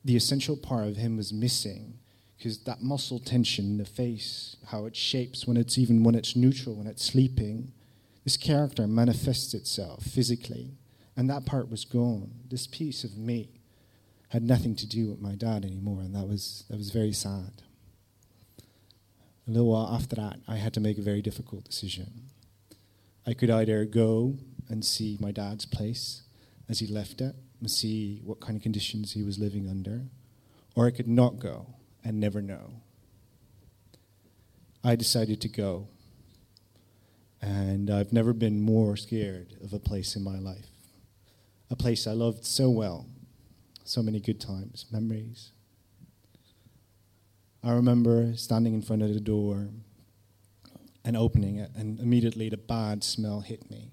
the 0.03 0.15
essential 0.15 0.55
part 0.57 0.87
of 0.87 0.97
him 0.97 1.17
was 1.17 1.33
missing, 1.33 1.97
because 2.37 2.59
that 2.59 2.83
muscle 2.83 3.19
tension 3.19 3.65
in 3.65 3.77
the 3.77 3.85
face, 3.85 4.57
how 4.67 4.85
it 4.85 4.95
shapes 4.95 5.47
when 5.47 5.57
it's 5.57 5.77
even 5.77 6.03
when 6.03 6.15
it's 6.15 6.35
neutral, 6.35 6.75
when 6.75 6.87
it's 6.87 7.05
sleeping, 7.05 7.71
this 8.23 8.37
character 8.37 8.87
manifests 8.87 9.53
itself 9.53 10.03
physically, 10.03 10.77
and 11.15 11.29
that 11.29 11.45
part 11.45 11.69
was 11.69 11.85
gone. 11.85 12.31
This 12.49 12.67
piece 12.67 13.03
of 13.03 13.17
me 13.17 13.61
had 14.29 14.43
nothing 14.43 14.75
to 14.75 14.87
do 14.87 15.07
with 15.09 15.21
my 15.21 15.33
dad 15.33 15.63
anymore, 15.63 16.01
and 16.01 16.13
that 16.15 16.27
was, 16.27 16.65
that 16.69 16.77
was 16.77 16.89
very 16.89 17.13
sad. 17.13 17.61
A 19.47 19.51
little 19.51 19.71
while 19.71 19.87
after 19.93 20.15
that, 20.15 20.39
I 20.47 20.57
had 20.57 20.73
to 20.73 20.79
make 20.79 20.97
a 20.97 21.03
very 21.03 21.21
difficult 21.21 21.63
decision. 21.63 22.25
I 23.27 23.33
could 23.33 23.49
either 23.49 23.85
go 23.85 24.37
and 24.69 24.83
see 24.85 25.17
my 25.19 25.31
dad's 25.31 25.65
place 25.65 26.23
as 26.69 26.79
he 26.79 26.87
left 26.87 27.21
it 27.21 27.35
and 27.59 27.69
see 27.69 28.21
what 28.23 28.39
kind 28.39 28.55
of 28.55 28.61
conditions 28.61 29.13
he 29.13 29.23
was 29.23 29.39
living 29.39 29.67
under, 29.67 30.03
or 30.75 30.85
I 30.85 30.91
could 30.91 31.07
not 31.07 31.39
go 31.39 31.67
and 32.03 32.19
never 32.19 32.41
know. 32.41 32.81
I 34.83 34.95
decided 34.95 35.41
to 35.41 35.49
go, 35.49 35.87
and 37.41 37.89
I've 37.89 38.13
never 38.13 38.33
been 38.33 38.61
more 38.61 38.95
scared 38.95 39.55
of 39.63 39.73
a 39.73 39.79
place 39.79 40.15
in 40.15 40.23
my 40.23 40.37
life. 40.37 40.69
A 41.71 41.75
place 41.75 42.05
I 42.05 42.11
loved 42.11 42.45
so 42.45 42.69
well 42.69 43.07
so 43.83 44.01
many 44.01 44.19
good 44.19 44.41
times, 44.41 44.85
memories. 44.91 45.51
I 47.63 47.71
remember 47.71 48.35
standing 48.35 48.73
in 48.73 48.81
front 48.81 49.03
of 49.03 49.13
the 49.13 49.19
door 49.19 49.69
and 51.05 51.15
opening 51.15 51.57
it, 51.57 51.69
and 51.75 51.99
immediately 51.99 52.49
the 52.49 52.57
bad 52.57 53.03
smell 53.03 53.41
hit 53.41 53.69
me. 53.69 53.91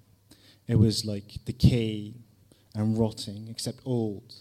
It 0.67 0.75
was 0.75 1.05
like 1.05 1.45
decay 1.45 2.15
and 2.75 2.97
rotting, 2.97 3.47
except 3.49 3.79
old, 3.85 4.33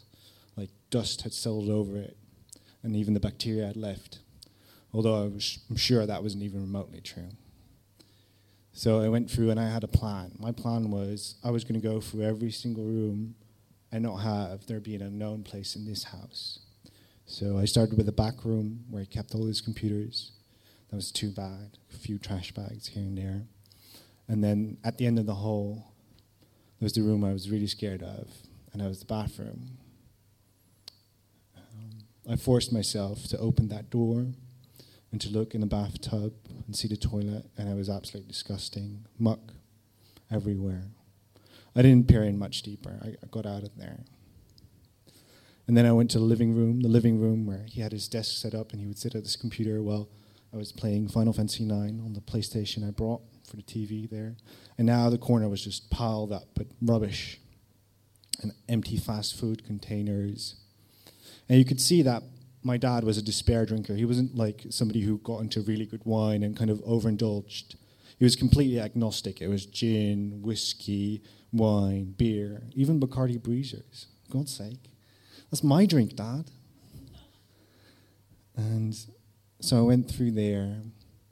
like 0.57 0.71
dust 0.91 1.23
had 1.23 1.35
settled 1.35 1.69
over 1.69 1.99
it, 1.99 2.17
and 2.83 2.97
even 2.97 3.13
the 3.13 3.21
bacteria 3.21 3.67
had 3.67 3.77
left. 3.77 4.21
Although 4.95 5.23
I 5.23 5.27
was, 5.29 5.59
I'm 5.69 5.77
sure 5.77 6.07
that 6.07 6.23
wasn't 6.23 6.43
even 6.43 6.63
remotely 6.63 7.01
true. 7.01 7.29
So 8.73 9.01
I 9.01 9.09
went 9.09 9.31
through 9.31 9.51
and 9.51 9.61
I 9.61 9.69
had 9.69 9.85
a 9.85 9.89
plan. 9.89 10.33
My 10.39 10.51
plan 10.51 10.91
was 10.91 11.37
I 11.45 11.51
was 11.51 11.65
going 11.65 11.79
to 11.81 11.87
go 11.87 12.01
through 12.01 12.23
every 12.23 12.51
single 12.51 12.85
room 12.85 13.35
and 13.91 14.03
not 14.03 14.17
have 14.17 14.67
there 14.67 14.81
be 14.81 14.95
an 14.95 15.03
unknown 15.03 15.43
place 15.43 15.77
in 15.77 15.85
this 15.85 16.05
house. 16.05 16.61
So 17.27 17.59
I 17.59 17.67
started 17.67 17.97
with 17.97 18.07
the 18.07 18.13
back 18.13 18.45
room 18.45 18.85
where 18.89 19.03
he 19.03 19.07
kept 19.07 19.35
all 19.35 19.47
his 19.47 19.61
computers. 19.61 20.33
That 20.93 20.97
was 20.97 21.11
too 21.11 21.31
bad. 21.31 21.79
A 21.91 21.97
few 21.97 22.19
trash 22.19 22.53
bags 22.53 22.89
here 22.89 23.03
and 23.03 23.17
there. 23.17 23.45
And 24.29 24.45
then 24.45 24.77
at 24.85 24.99
the 24.99 25.07
end 25.07 25.19
of 25.19 25.25
the 25.25 25.37
hall, 25.37 25.87
there 26.79 26.85
was 26.85 26.93
the 26.93 27.01
room 27.01 27.25
I 27.25 27.33
was 27.33 27.49
really 27.49 27.67
scared 27.67 28.03
of, 28.03 28.29
and 28.73 28.83
that 28.83 28.89
was 28.89 28.99
the 28.99 29.07
bathroom. 29.07 29.79
Um, 31.57 32.05
I 32.31 32.37
forced 32.37 32.75
myself 32.75 33.25
to 33.29 33.39
open 33.39 33.69
that 33.69 33.89
door 33.89 34.27
and 35.11 35.19
to 35.23 35.31
look 35.31 35.55
in 35.55 35.63
the 35.63 35.67
bathtub 35.67 36.35
and 36.67 36.77
see 36.77 36.89
the 36.89 36.97
toilet, 36.99 37.47
and 37.57 37.71
it 37.71 37.75
was 37.75 37.89
absolutely 37.89 38.31
disgusting. 38.31 39.07
Muck 39.19 39.55
everywhere. 40.31 40.89
I 41.75 41.81
didn't 41.81 42.07
peer 42.07 42.23
in 42.23 42.39
much 42.39 42.61
deeper. 42.61 43.01
I, 43.03 43.09
I 43.09 43.27
got 43.31 43.47
out 43.47 43.63
of 43.63 43.79
there. 43.79 44.01
And 45.67 45.75
then 45.75 45.87
I 45.87 45.93
went 45.93 46.11
to 46.11 46.19
the 46.19 46.25
living 46.25 46.55
room, 46.55 46.83
the 46.83 46.89
living 46.89 47.19
room 47.19 47.47
where 47.47 47.65
he 47.67 47.81
had 47.81 47.93
his 47.93 48.09
desk 48.09 48.37
set 48.37 48.55
up 48.55 48.73
and 48.73 48.81
he 48.83 48.87
would 48.87 48.99
sit 48.99 49.15
at 49.15 49.23
his 49.23 49.37
computer 49.37 49.83
while 49.83 50.11
I 50.53 50.57
was 50.57 50.73
playing 50.73 51.09
Final 51.09 51.33
Fantasy 51.33 51.65
IX 51.65 51.73
on 52.05 52.12
the 52.12 52.21
PlayStation 52.21 52.87
I 52.87 52.91
brought 52.91 53.23
for 53.49 53.57
the 53.57 53.62
TV 53.62 54.09
there. 54.09 54.37
And 54.77 54.87
now 54.87 55.09
the 55.09 55.19
corner 55.19 55.49
was 55.49 55.65
just 55.65 55.91
piled 55.91 56.33
up 56.33 56.47
with 56.59 56.69
rubbish 56.83 57.41
and 58.43 58.53
empty 58.69 58.97
fast 58.97 59.38
food 59.38 59.65
containers. 59.65 60.57
And 61.49 61.59
you 61.59 61.65
could 61.65 61.81
see 61.81 62.03
that 62.03 62.23
my 62.62 62.77
dad 62.77 63.05
was 63.05 63.19
a 63.19 63.23
despair 63.23 63.67
drinker. 63.67 63.95
He 63.95 64.05
wasn't 64.05 64.37
like 64.37 64.67
somebody 64.71 65.01
who 65.01 65.19
got 65.19 65.41
into 65.41 65.61
really 65.62 65.87
good 65.87 66.05
wine 66.05 66.43
and 66.43 66.57
kind 66.57 66.71
of 66.71 66.81
overindulged. 66.83 67.77
He 68.19 68.25
was 68.25 68.37
completely 68.37 68.79
agnostic. 68.79 69.41
It 69.41 69.49
was 69.49 69.67
gin, 69.67 70.43
whiskey, 70.43 71.23
wine, 71.53 72.15
beer, 72.17 72.62
even 72.75 73.01
Bacardi 73.01 73.41
Breezers. 73.41 74.07
God's 74.31 74.55
sake. 74.55 74.91
That's 75.51 75.65
my 75.65 75.87
drink, 75.87 76.15
Dad. 76.15 76.51
And 78.57 78.97
so 79.62 79.79
I 79.79 79.83
went 79.83 80.11
through 80.11 80.33
there, 80.33 80.79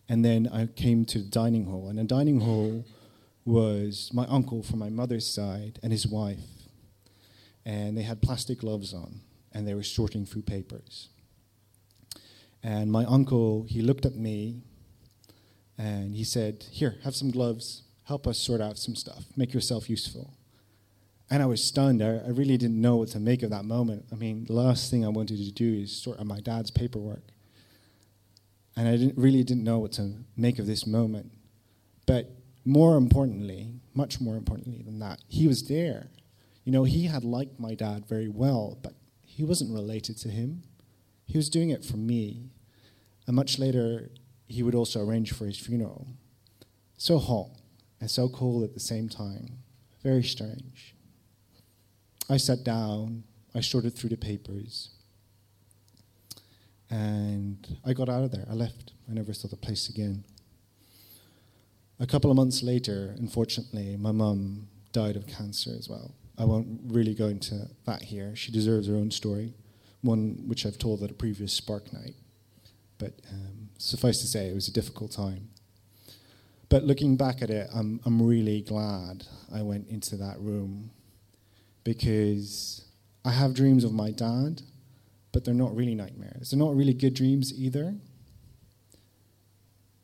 and 0.08 0.24
then 0.24 0.48
I 0.52 0.66
came 0.66 1.04
to 1.06 1.18
the 1.18 1.28
dining 1.28 1.66
hall. 1.66 1.88
And 1.88 1.98
the 1.98 2.04
dining 2.04 2.40
hall 2.40 2.84
was 3.44 4.10
my 4.12 4.26
uncle 4.26 4.62
from 4.62 4.78
my 4.78 4.88
mother's 4.88 5.26
side 5.26 5.78
and 5.82 5.92
his 5.92 6.06
wife. 6.06 6.38
And 7.64 7.96
they 7.96 8.02
had 8.02 8.22
plastic 8.22 8.60
gloves 8.60 8.94
on, 8.94 9.20
and 9.52 9.66
they 9.66 9.74
were 9.74 9.82
sorting 9.82 10.26
through 10.26 10.42
papers. 10.42 11.08
And 12.62 12.92
my 12.92 13.04
uncle, 13.04 13.64
he 13.68 13.82
looked 13.82 14.06
at 14.06 14.14
me 14.14 14.62
and 15.78 16.14
he 16.14 16.24
said, 16.24 16.66
Here, 16.70 16.96
have 17.04 17.14
some 17.14 17.30
gloves. 17.30 17.82
Help 18.04 18.26
us 18.26 18.38
sort 18.38 18.60
out 18.60 18.76
some 18.76 18.94
stuff. 18.94 19.24
Make 19.36 19.54
yourself 19.54 19.88
useful. 19.88 20.34
And 21.30 21.42
I 21.42 21.46
was 21.46 21.62
stunned. 21.62 22.02
I, 22.02 22.16
I, 22.16 22.28
really 22.30 22.56
didn't 22.56 22.80
know 22.80 22.96
what 22.96 23.08
to 23.10 23.20
make 23.20 23.42
of 23.42 23.50
that 23.50 23.64
moment. 23.64 24.04
I 24.10 24.16
mean, 24.16 24.44
the 24.46 24.52
last 24.52 24.90
thing 24.90 25.04
I 25.04 25.08
wanted 25.08 25.38
to 25.38 25.52
do 25.52 25.72
is 25.82 25.92
sort 25.92 26.18
out 26.18 26.26
my 26.26 26.40
dad's 26.40 26.72
paperwork. 26.72 27.22
And 28.76 28.88
I 28.88 28.92
didn't, 28.92 29.18
really 29.18 29.42
didn't 29.42 29.64
know 29.64 29.78
what 29.78 29.92
to 29.92 30.14
make 30.36 30.58
of 30.58 30.66
this 30.66 30.86
moment. 30.86 31.32
But 32.06 32.30
more 32.64 32.96
importantly, 32.96 33.80
much 33.94 34.20
more 34.20 34.36
importantly 34.36 34.82
than 34.82 34.98
that, 35.00 35.20
he 35.28 35.46
was 35.46 35.68
there. 35.68 36.08
You 36.64 36.72
know, 36.72 36.84
he 36.84 37.06
had 37.06 37.24
liked 37.24 37.58
my 37.58 37.74
dad 37.74 38.06
very 38.06 38.28
well, 38.28 38.78
but 38.82 38.94
he 39.22 39.42
wasn't 39.42 39.72
related 39.72 40.16
to 40.18 40.28
him. 40.28 40.62
He 41.26 41.36
was 41.36 41.48
doing 41.48 41.70
it 41.70 41.84
for 41.84 41.96
me. 41.96 42.50
And 43.26 43.36
much 43.36 43.58
later, 43.58 44.10
he 44.46 44.62
would 44.62 44.74
also 44.74 45.00
arrange 45.00 45.32
for 45.32 45.46
his 45.46 45.58
funeral. 45.58 46.08
So 46.96 47.18
hot 47.18 47.50
and 48.00 48.10
so 48.10 48.28
cold 48.28 48.64
at 48.64 48.74
the 48.74 48.80
same 48.80 49.08
time. 49.08 49.58
Very 50.02 50.22
strange. 50.22 50.94
I 52.28 52.36
sat 52.36 52.64
down, 52.64 53.24
I 53.54 53.60
sorted 53.60 53.94
through 53.94 54.10
the 54.10 54.16
papers, 54.16 54.90
and 56.90 57.78
I 57.84 57.92
got 57.92 58.08
out 58.08 58.24
of 58.24 58.32
there. 58.32 58.46
I 58.50 58.54
left. 58.54 58.92
I 59.08 59.14
never 59.14 59.32
saw 59.32 59.48
the 59.48 59.56
place 59.56 59.88
again. 59.88 60.24
A 61.98 62.06
couple 62.06 62.30
of 62.30 62.36
months 62.36 62.62
later, 62.62 63.14
unfortunately, 63.18 63.96
my 63.96 64.12
mum 64.12 64.68
died 64.92 65.16
of 65.16 65.26
cancer 65.26 65.70
as 65.78 65.88
well. 65.88 66.14
I 66.38 66.44
won't 66.44 66.80
really 66.86 67.14
go 67.14 67.26
into 67.26 67.68
that 67.84 68.02
here. 68.02 68.34
She 68.34 68.50
deserves 68.50 68.88
her 68.88 68.94
own 68.94 69.10
story, 69.10 69.52
one 70.00 70.44
which 70.46 70.64
I've 70.64 70.78
told 70.78 71.02
at 71.02 71.10
a 71.10 71.14
previous 71.14 71.52
Spark 71.52 71.92
night. 71.92 72.14
But 72.98 73.12
um, 73.30 73.68
suffice 73.78 74.20
to 74.20 74.26
say, 74.26 74.48
it 74.48 74.54
was 74.54 74.68
a 74.68 74.72
difficult 74.72 75.12
time. 75.12 75.50
But 76.70 76.84
looking 76.84 77.16
back 77.16 77.42
at 77.42 77.50
it, 77.50 77.68
I'm, 77.74 78.00
I'm 78.06 78.22
really 78.22 78.62
glad 78.62 79.26
I 79.52 79.62
went 79.62 79.88
into 79.88 80.16
that 80.16 80.40
room 80.40 80.90
because 81.84 82.84
I 83.24 83.32
have 83.32 83.54
dreams 83.54 83.84
of 83.84 83.92
my 83.92 84.10
dad, 84.10 84.62
but 85.32 85.44
they're 85.44 85.54
not 85.54 85.74
really 85.74 85.94
nightmares. 85.94 86.50
They're 86.50 86.58
not 86.58 86.74
really 86.74 86.94
good 86.94 87.14
dreams 87.14 87.52
either. 87.52 87.94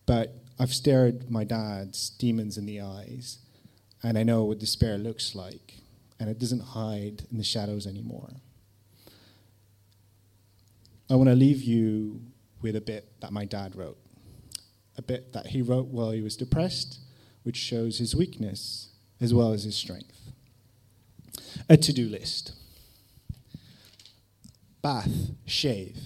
But 0.06 0.34
I've 0.58 0.72
stared 0.72 1.30
my 1.30 1.44
dad's 1.44 2.10
demons 2.10 2.56
in 2.56 2.66
the 2.66 2.80
eyes, 2.80 3.38
and 4.02 4.16
I 4.16 4.22
know 4.22 4.44
what 4.44 4.58
despair 4.58 4.96
looks 4.96 5.34
like, 5.34 5.74
and 6.18 6.30
it 6.30 6.38
doesn't 6.38 6.60
hide 6.60 7.26
in 7.30 7.38
the 7.38 7.44
shadows 7.44 7.86
anymore. 7.86 8.30
I 11.10 11.14
want 11.16 11.28
to 11.28 11.34
leave 11.34 11.62
you 11.62 12.20
with 12.62 12.76
a 12.76 12.80
bit 12.80 13.20
that 13.20 13.32
my 13.32 13.44
dad 13.44 13.76
wrote, 13.76 13.98
a 14.96 15.02
bit 15.02 15.32
that 15.32 15.48
he 15.48 15.60
wrote 15.60 15.86
while 15.86 16.12
he 16.12 16.22
was 16.22 16.36
depressed, 16.36 17.00
which 17.42 17.56
shows 17.56 17.98
his 17.98 18.14
weakness 18.14 18.88
as 19.20 19.34
well 19.34 19.52
as 19.52 19.64
his 19.64 19.76
strength. 19.76 20.32
A 21.68 21.76
to 21.76 21.92
do 21.92 22.08
list 22.08 22.54
bath, 24.86 25.30
shave, 25.46 25.98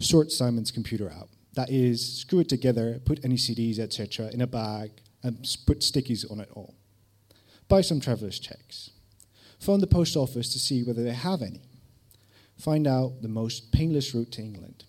sort 0.00 0.30
Simon's 0.30 0.70
computer 0.70 1.10
out 1.10 1.28
that 1.56 1.70
is, 1.70 2.18
screw 2.20 2.40
it 2.40 2.48
together, 2.48 3.00
put 3.04 3.24
any 3.24 3.36
CDs, 3.36 3.78
etc., 3.78 4.28
in 4.32 4.42
a 4.42 4.46
bag, 4.46 4.90
and 5.22 5.36
put 5.66 5.80
stickies 5.80 6.30
on 6.30 6.38
it 6.38 6.50
all. 6.52 6.74
Buy 7.66 7.80
some 7.80 7.98
traveler's 7.98 8.38
checks. 8.38 8.90
Phone 9.58 9.80
the 9.80 9.86
post 9.86 10.16
office 10.16 10.52
to 10.52 10.58
see 10.58 10.82
whether 10.82 11.02
they 11.02 11.14
have 11.14 11.40
any. 11.40 11.62
Find 12.58 12.86
out 12.86 13.22
the 13.22 13.28
most 13.28 13.72
painless 13.72 14.14
route 14.14 14.32
to 14.32 14.42
England. 14.42 14.84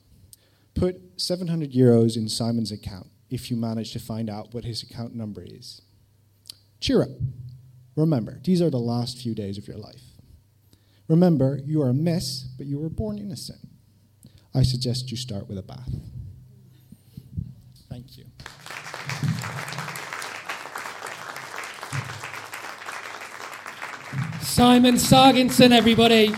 Put 0.75 1.01
700 1.15 1.71
euros 1.71 2.17
in 2.17 2.27
Simon's 2.27 2.71
account 2.71 3.07
if 3.29 3.49
you 3.49 3.55
manage 3.55 3.93
to 3.93 3.99
find 3.99 4.29
out 4.29 4.53
what 4.53 4.65
his 4.65 4.83
account 4.83 5.15
number 5.15 5.43
is. 5.43 5.81
Cheer 6.81 7.03
up. 7.03 7.09
Remember, 7.95 8.39
these 8.43 8.61
are 8.61 8.69
the 8.69 8.77
last 8.77 9.17
few 9.17 9.33
days 9.33 9.57
of 9.57 9.67
your 9.67 9.77
life. 9.77 10.06
Remember, 11.07 11.59
you 11.63 11.81
are 11.81 11.89
a 11.89 11.93
mess, 11.93 12.43
but 12.57 12.67
you 12.67 12.79
were 12.79 12.89
born 12.89 13.17
innocent. 13.17 13.59
I 14.53 14.63
suggest 14.63 15.09
you 15.11 15.17
start 15.17 15.47
with 15.47 15.57
a 15.57 15.61
bath. 15.61 15.89
Thank 17.89 18.17
you. 18.17 18.25
Simon 24.41 24.95
Sarginson, 24.95 25.71
everybody. 25.71 26.29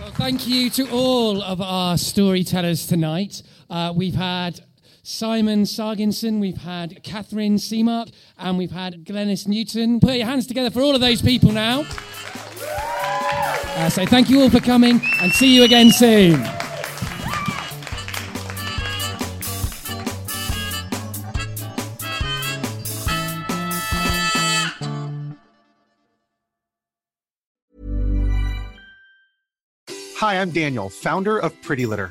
Well, 0.00 0.12
thank 0.12 0.48
you 0.48 0.70
to 0.70 0.90
all 0.90 1.42
of 1.42 1.60
our 1.60 1.98
storytellers 1.98 2.86
tonight. 2.86 3.42
Uh, 3.68 3.92
we've 3.94 4.14
had 4.14 4.60
Simon 5.02 5.64
Sarginson, 5.64 6.40
we've 6.40 6.56
had 6.56 7.02
Catherine 7.04 7.56
Seamark, 7.56 8.10
and 8.38 8.58
we've 8.58 8.72
had 8.72 9.04
Glenys 9.04 9.46
Newton. 9.46 10.00
Put 10.00 10.16
your 10.16 10.26
hands 10.26 10.46
together 10.48 10.70
for 10.70 10.80
all 10.80 10.94
of 10.94 11.00
those 11.00 11.22
people 11.22 11.52
now. 11.52 11.84
Uh, 13.76 13.90
so 13.90 14.06
thank 14.06 14.30
you 14.30 14.40
all 14.40 14.48
for 14.48 14.58
coming, 14.58 15.02
and 15.20 15.30
see 15.32 15.54
you 15.54 15.62
again 15.62 15.92
soon. 15.92 16.42
Hi, 30.16 30.40
I'm 30.40 30.50
Daniel, 30.50 30.88
founder 30.88 31.38
of 31.38 31.52
Pretty 31.60 31.84
Litter. 31.84 32.10